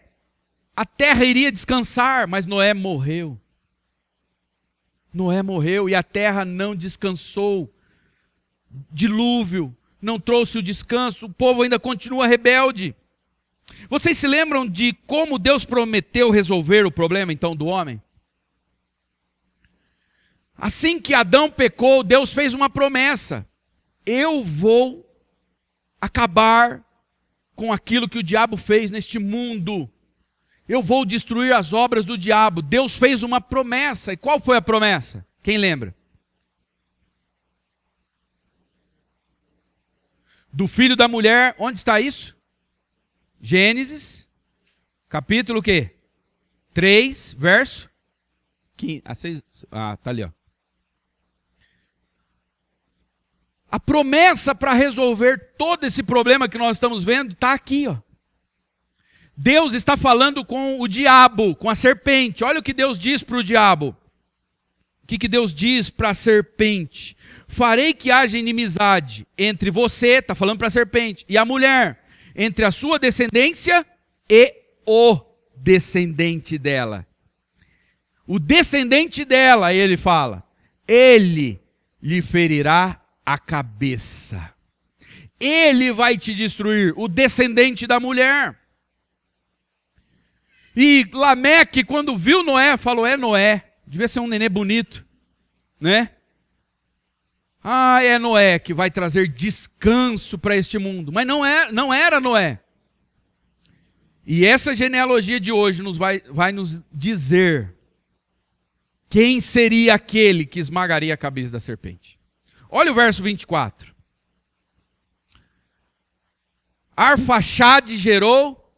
[0.75, 3.41] a terra iria descansar, mas Noé morreu.
[5.13, 7.73] Noé morreu e a terra não descansou.
[8.93, 12.95] Dilúvio não trouxe o descanso, o povo ainda continua rebelde.
[13.89, 18.01] Vocês se lembram de como Deus prometeu resolver o problema então do homem?
[20.57, 23.48] Assim que Adão pecou, Deus fez uma promessa
[24.09, 25.07] eu vou
[26.01, 26.83] acabar
[27.55, 29.91] com aquilo que o diabo fez neste mundo.
[30.67, 32.63] Eu vou destruir as obras do diabo.
[32.63, 34.13] Deus fez uma promessa.
[34.13, 35.27] E qual foi a promessa?
[35.43, 35.95] Quem lembra?
[40.51, 42.37] Do filho da mulher, onde está isso?
[43.41, 44.29] Gênesis,
[45.09, 45.97] capítulo o quê?
[46.73, 47.91] 3, verso
[48.77, 49.03] 15.
[49.05, 50.38] Ah, 6, ah, tá ali, ó.
[53.71, 57.97] A promessa para resolver todo esse problema que nós estamos vendo está aqui, ó.
[59.37, 62.43] Deus está falando com o diabo, com a serpente.
[62.43, 63.97] Olha o que Deus diz para o diabo.
[65.05, 67.17] O que, que Deus diz para a serpente?
[67.47, 72.05] Farei que haja inimizade entre você, está falando para a serpente, e a mulher,
[72.35, 73.87] entre a sua descendência
[74.29, 74.55] e
[74.85, 75.21] o
[75.57, 77.07] descendente dela.
[78.27, 80.45] O descendente dela, ele fala,
[80.87, 81.61] ele
[82.03, 84.55] lhe ferirá a cabeça.
[85.39, 88.59] Ele vai te destruir, o descendente da mulher.
[90.75, 95.05] E Lameque, quando viu Noé, falou: É Noé, devia ser um nenê bonito,
[95.79, 96.11] né?
[97.63, 101.13] Ah, é Noé que vai trazer descanso para este mundo.
[101.13, 102.61] Mas não, é, não era Noé.
[104.27, 107.75] E essa genealogia de hoje nos vai, vai nos dizer
[109.11, 112.18] quem seria aquele que esmagaria a cabeça da serpente.
[112.71, 113.95] Olha o verso 24.
[116.97, 118.73] Arfaxade gerou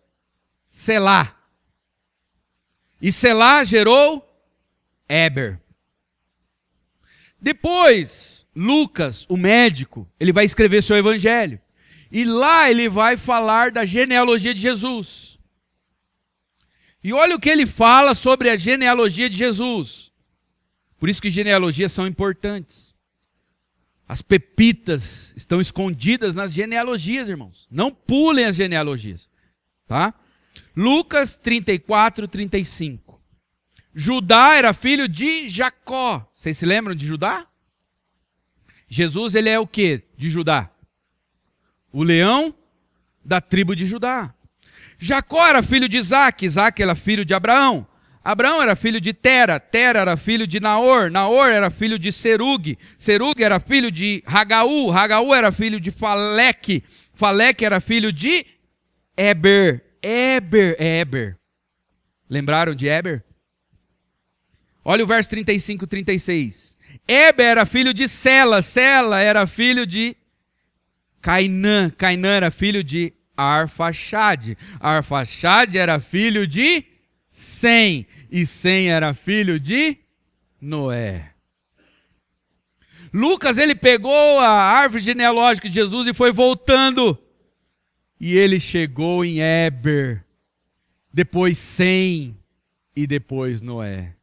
[0.69, 1.37] Selá.
[3.01, 4.27] E Selá gerou
[5.09, 5.61] Eber.
[7.41, 11.61] Depois Lucas, o médico, ele vai escrever seu evangelho.
[12.13, 15.39] E lá ele vai falar da genealogia de Jesus.
[17.03, 20.13] E olha o que ele fala sobre a genealogia de Jesus.
[20.99, 22.95] Por isso que genealogias são importantes.
[24.11, 27.69] As pepitas estão escondidas nas genealogias, irmãos.
[27.71, 29.29] Não pulem as genealogias.
[29.87, 30.13] Tá?
[30.77, 33.23] Lucas 34, 35.
[33.95, 36.29] Judá era filho de Jacó.
[36.35, 37.47] Vocês se lembram de Judá?
[38.89, 40.69] Jesus, ele é o que de Judá?
[41.93, 42.53] O leão
[43.25, 44.35] da tribo de Judá.
[44.99, 47.87] Jacó era filho de Isaac, Isaac era filho de Abraão.
[48.23, 52.77] Abraão era filho de Tera, Tera era filho de Naor, Naor era filho de Serug,
[52.99, 58.45] Serug era filho de Ragaú, Ragaú era filho de Faleque, Faleque era filho de
[59.17, 61.37] Eber, Eber, Eber.
[62.29, 63.25] Lembraram de Eber?
[64.85, 66.77] Olha o verso 35 e 36.
[67.09, 70.15] Eber era filho de Sela, Sela era filho de
[71.23, 76.90] Cainã, Cainã era filho de Arfaxade, Arfaxade era filho de
[77.41, 79.97] Sem, e Sem era filho de
[80.61, 81.33] Noé.
[83.15, 87.19] Lucas, ele pegou a árvore genealógica de Jesus e foi voltando.
[88.21, 90.23] E ele chegou em Eber,
[91.11, 92.37] depois Sem
[92.95, 94.15] e depois Noé.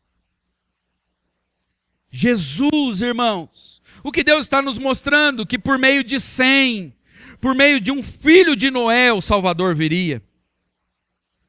[2.11, 5.43] Jesus, irmãos, o que Deus está nos mostrando?
[5.43, 6.93] Que por meio de Sem,
[7.41, 10.22] por meio de um filho de Noé, o Salvador viria.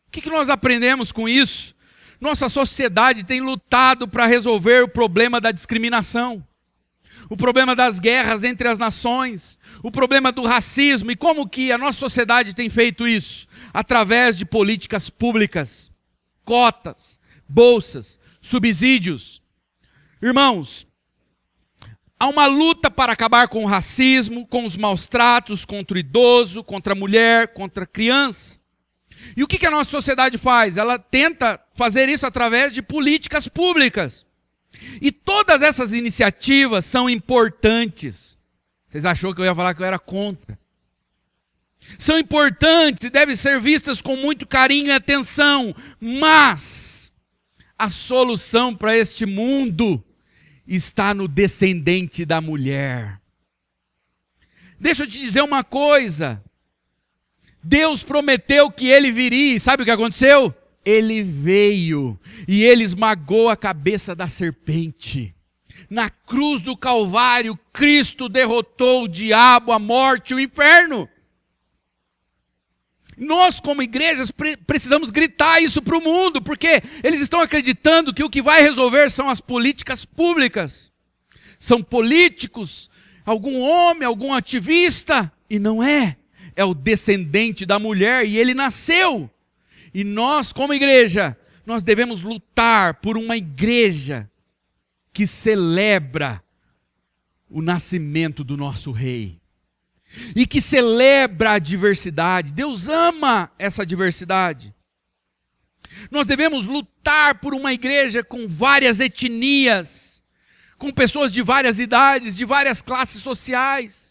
[0.09, 1.75] O que, nós aprendemos com isso?
[2.19, 6.45] Nossa sociedade tem lutado para resolver o problema da discriminação,
[7.29, 11.11] o problema das guerras entre as nações, o problema do racismo.
[11.11, 13.47] E como que a nossa sociedade tem feito isso?
[13.73, 15.91] Através de políticas públicas,
[16.43, 19.43] cotas, bolsas, subsídios.
[20.23, 20.89] Irmãos,
[22.19, 26.65] há uma luta para acabar com o racismo, com os maus tratos contra o idoso,
[26.65, 28.58] contra a mulher, contra a criança.
[29.37, 30.77] E o que a nossa sociedade faz?
[30.77, 34.27] Ela tenta fazer isso através de políticas públicas.
[35.01, 38.37] E todas essas iniciativas são importantes.
[38.89, 40.59] Vocês achou que eu ia falar que eu era contra?
[41.99, 47.13] São importantes e devem ser vistas com muito carinho e atenção, mas
[47.79, 50.05] a solução para este mundo
[50.67, 53.21] está no descendente da mulher.
[54.79, 56.43] Deixa eu te dizer uma coisa.
[57.63, 60.55] Deus prometeu que ele viria, e sabe o que aconteceu?
[60.85, 65.35] Ele veio e ele esmagou a cabeça da serpente.
[65.91, 71.09] Na cruz do Calvário, Cristo derrotou o diabo, a morte, o inferno.
[73.17, 74.31] Nós, como igrejas,
[74.67, 79.11] precisamos gritar isso para o mundo, porque eles estão acreditando que o que vai resolver
[79.11, 80.93] são as políticas públicas.
[81.59, 82.89] São políticos,
[83.27, 86.18] algum homem, algum ativista, e não é.
[86.59, 89.31] É o descendente da mulher e ele nasceu.
[89.95, 94.29] E nós, como igreja, nós devemos lutar por uma igreja
[95.13, 96.43] que celebra
[97.49, 99.41] o nascimento do nosso rei
[100.35, 102.53] e que celebra a diversidade.
[102.53, 104.75] Deus ama essa diversidade.
[106.11, 110.23] Nós devemos lutar por uma igreja com várias etnias,
[110.77, 114.08] com pessoas de várias idades, de várias classes sociais.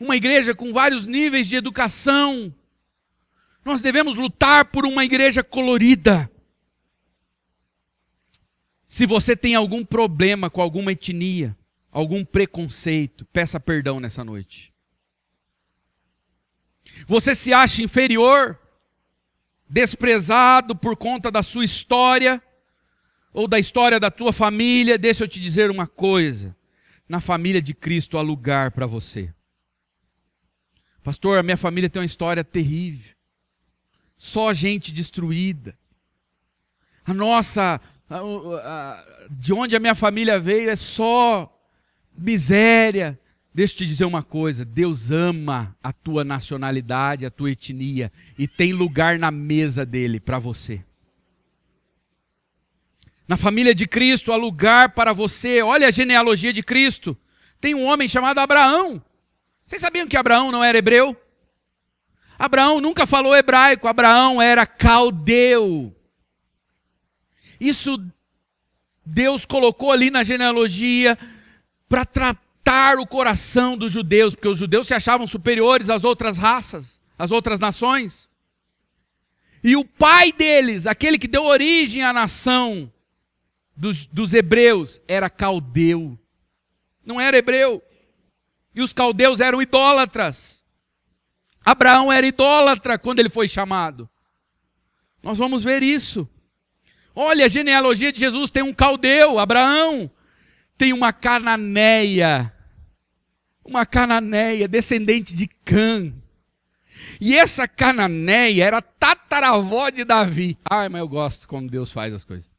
[0.00, 2.52] Uma igreja com vários níveis de educação.
[3.62, 6.30] Nós devemos lutar por uma igreja colorida.
[8.88, 11.54] Se você tem algum problema com alguma etnia,
[11.92, 14.72] algum preconceito, peça perdão nessa noite.
[17.06, 18.58] Você se acha inferior,
[19.68, 22.42] desprezado por conta da sua história
[23.32, 24.98] ou da história da tua família?
[24.98, 26.56] Deixa eu te dizer uma coisa:
[27.06, 29.32] na família de Cristo há lugar para você.
[31.02, 33.12] Pastor, a minha família tem uma história terrível.
[34.18, 35.76] Só gente destruída.
[37.04, 41.50] A nossa, a, a, de onde a minha família veio é só
[42.16, 43.18] miséria.
[43.52, 48.46] Deixa eu te dizer uma coisa: Deus ama a tua nacionalidade, a tua etnia, e
[48.46, 50.84] tem lugar na mesa dele para você.
[53.26, 55.62] Na família de Cristo há lugar para você.
[55.62, 57.16] Olha a genealogia de Cristo.
[57.60, 59.02] Tem um homem chamado Abraão.
[59.70, 61.16] Vocês sabiam que Abraão não era hebreu?
[62.36, 65.94] Abraão nunca falou hebraico, Abraão era caldeu.
[67.60, 68.04] Isso
[69.06, 71.16] Deus colocou ali na genealogia
[71.88, 77.00] para tratar o coração dos judeus, porque os judeus se achavam superiores às outras raças,
[77.16, 78.28] às outras nações.
[79.62, 82.92] E o pai deles, aquele que deu origem à nação
[83.76, 86.18] dos, dos hebreus, era caldeu.
[87.06, 87.80] não era hebreu.
[88.74, 90.64] E os caldeus eram idólatras.
[91.64, 94.08] Abraão era idólatra quando ele foi chamado.
[95.22, 96.28] Nós vamos ver isso.
[97.14, 100.10] Olha, a genealogia de Jesus tem um caldeu, Abraão,
[100.78, 102.52] tem uma cananeia,
[103.64, 106.12] uma cananeia, descendente de Cã.
[107.20, 110.56] E essa cananeia era tataravó de Davi.
[110.64, 112.50] Ai, mas eu gosto como Deus faz as coisas.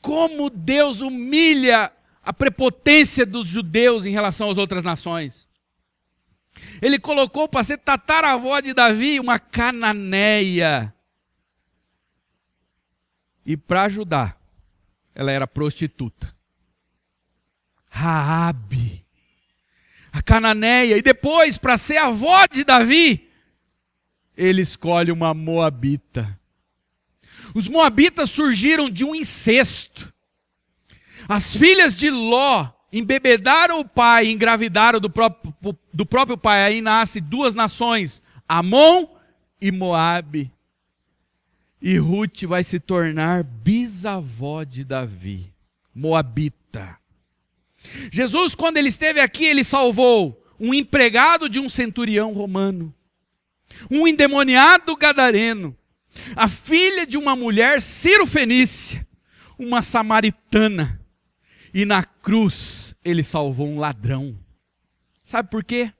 [0.00, 1.92] Como Deus humilha
[2.28, 5.48] a prepotência dos judeus em relação às outras nações.
[6.82, 10.94] Ele colocou para ser tataravó de Davi uma cananeia.
[13.46, 14.38] E para ajudar,
[15.14, 16.36] ela era prostituta.
[17.88, 19.06] Raabe,
[20.12, 20.98] a cananeia.
[20.98, 23.26] E depois, para ser avó de Davi,
[24.36, 26.38] ele escolhe uma moabita.
[27.54, 30.12] Os moabitas surgiram de um incesto.
[31.28, 35.54] As filhas de Ló embebedaram o pai engravidaram do próprio,
[35.92, 36.62] do próprio pai.
[36.62, 39.06] Aí nasce duas nações, Amon
[39.60, 40.50] e Moabe.
[41.80, 45.52] E Ruth vai se tornar bisavó de Davi,
[45.94, 46.98] Moabita.
[48.10, 52.92] Jesus, quando ele esteve aqui, ele salvou um empregado de um centurião romano,
[53.90, 55.76] um endemoniado gadareno,
[56.34, 59.06] a filha de uma mulher cirofenícia,
[59.56, 60.97] uma samaritana,
[61.72, 64.38] e na cruz ele salvou um ladrão.
[65.24, 65.92] Sabe por quê?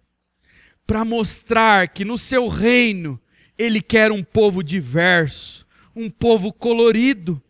[0.86, 3.20] Para mostrar que no seu reino
[3.58, 7.42] ele quer um povo diverso, um povo colorido.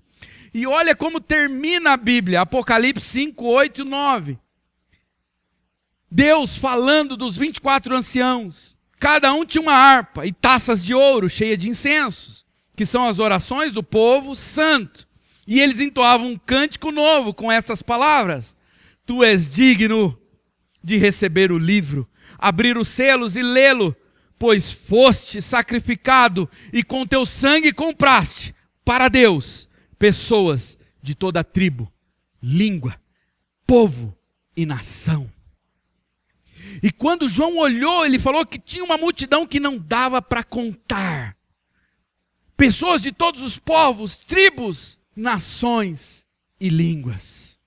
[0.52, 4.38] E olha como termina a Bíblia, Apocalipse 5, 8 e 9.
[6.10, 8.76] Deus falando dos 24 anciãos.
[8.98, 12.44] Cada um tinha uma harpa e taças de ouro cheias de incensos,
[12.74, 15.07] que são as orações do povo santo.
[15.50, 18.54] E eles entoavam um cântico novo com essas palavras:
[19.06, 20.20] Tu és digno
[20.84, 22.06] de receber o livro,
[22.38, 23.96] abrir os selos e lê-lo,
[24.38, 31.90] pois foste sacrificado e com teu sangue compraste para Deus pessoas de toda tribo,
[32.42, 33.00] língua,
[33.66, 34.14] povo
[34.54, 35.32] e nação.
[36.82, 41.34] E quando João olhou, ele falou que tinha uma multidão que não dava para contar.
[42.54, 46.24] Pessoas de todos os povos, tribos, nações
[46.60, 47.58] e línguas.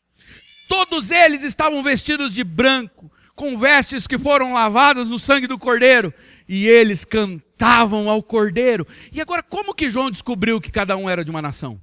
[0.69, 6.13] Todos eles estavam vestidos de branco, com vestes que foram lavadas no sangue do cordeiro,
[6.47, 8.87] e eles cantavam ao cordeiro.
[9.11, 11.79] E agora, como que João descobriu que cada um era de uma nação?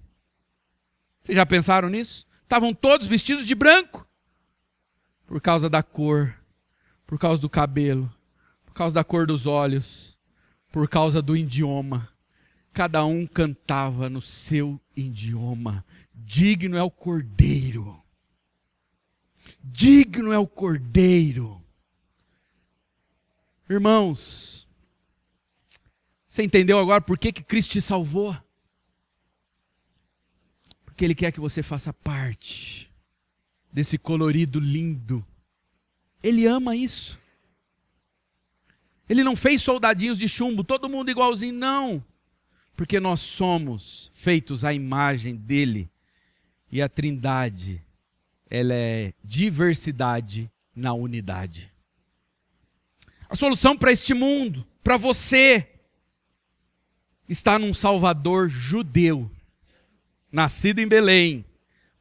[1.21, 2.27] Vocês já pensaram nisso?
[2.43, 4.09] Estavam todos vestidos de branco,
[5.27, 6.35] por causa da cor,
[7.07, 8.11] por causa do cabelo,
[8.65, 10.17] por causa da cor dos olhos,
[10.73, 12.09] por causa do idioma
[12.79, 15.85] cada um cantava no seu idioma.
[16.15, 18.03] Digno é o cordeiro.
[19.63, 21.63] Digno é o cordeiro.
[23.69, 24.67] Irmãos,
[26.27, 28.37] você entendeu agora por que, que Cristo te salvou?
[30.85, 32.91] Porque Ele quer que você faça parte
[33.73, 35.25] desse colorido lindo.
[36.23, 37.19] Ele ama isso.
[39.09, 42.05] Ele não fez soldadinhos de chumbo, todo mundo igualzinho, não.
[42.79, 45.91] Porque nós somos feitos à imagem dele.
[46.71, 47.85] E a Trindade,
[48.49, 51.73] ela é diversidade na unidade.
[53.29, 55.69] A solução para este mundo, para você,
[57.29, 59.29] está num Salvador judeu,
[60.31, 61.45] nascido em Belém,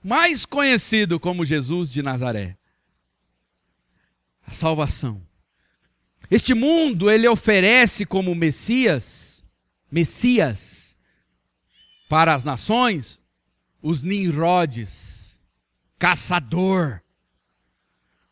[0.03, 2.55] mais conhecido como Jesus de Nazaré.
[4.45, 5.25] A salvação.
[6.29, 9.36] Este mundo ele oferece como Messias
[9.91, 10.97] Messias
[12.09, 13.19] para as nações,
[13.81, 15.41] os Nimrodes,
[15.97, 17.01] caçador,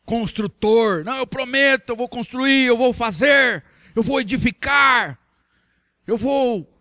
[0.04, 1.04] construtor.
[1.04, 5.18] Não, eu prometo, eu vou construir, eu vou fazer, eu vou edificar,
[6.06, 6.72] eu vou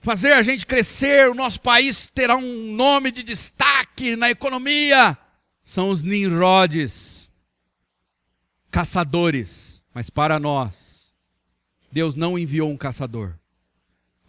[0.00, 5.16] fazer a gente crescer, o nosso país terá um nome de destaque na economia.
[5.62, 7.30] São os Nimrodes,
[8.70, 9.82] caçadores.
[9.92, 11.12] Mas para nós,
[11.90, 13.39] Deus não enviou um caçador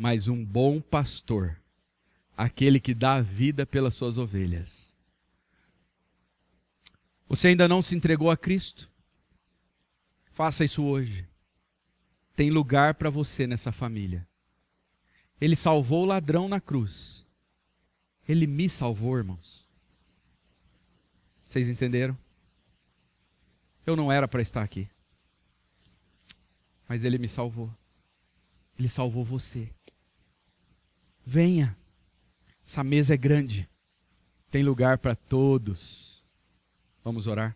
[0.02, 1.62] mas um bom pastor,
[2.36, 4.96] aquele que dá a vida pelas suas ovelhas.
[7.30, 8.90] Você ainda não se entregou a Cristo?
[10.32, 11.30] Faça isso hoje.
[12.36, 14.28] Tem lugar para você nessa família.
[15.40, 17.24] Ele salvou o ladrão na cruz.
[18.28, 19.70] Ele me salvou, irmãos.
[21.46, 22.18] Vocês entenderam?
[23.86, 24.90] Eu não era para estar aqui.
[26.90, 27.72] Mas ele me salvou.
[28.80, 29.72] Ele salvou você.
[31.26, 31.78] Venha.
[32.66, 33.70] Essa mesa é grande.
[34.50, 36.24] Tem lugar para todos.
[37.04, 37.56] Vamos orar.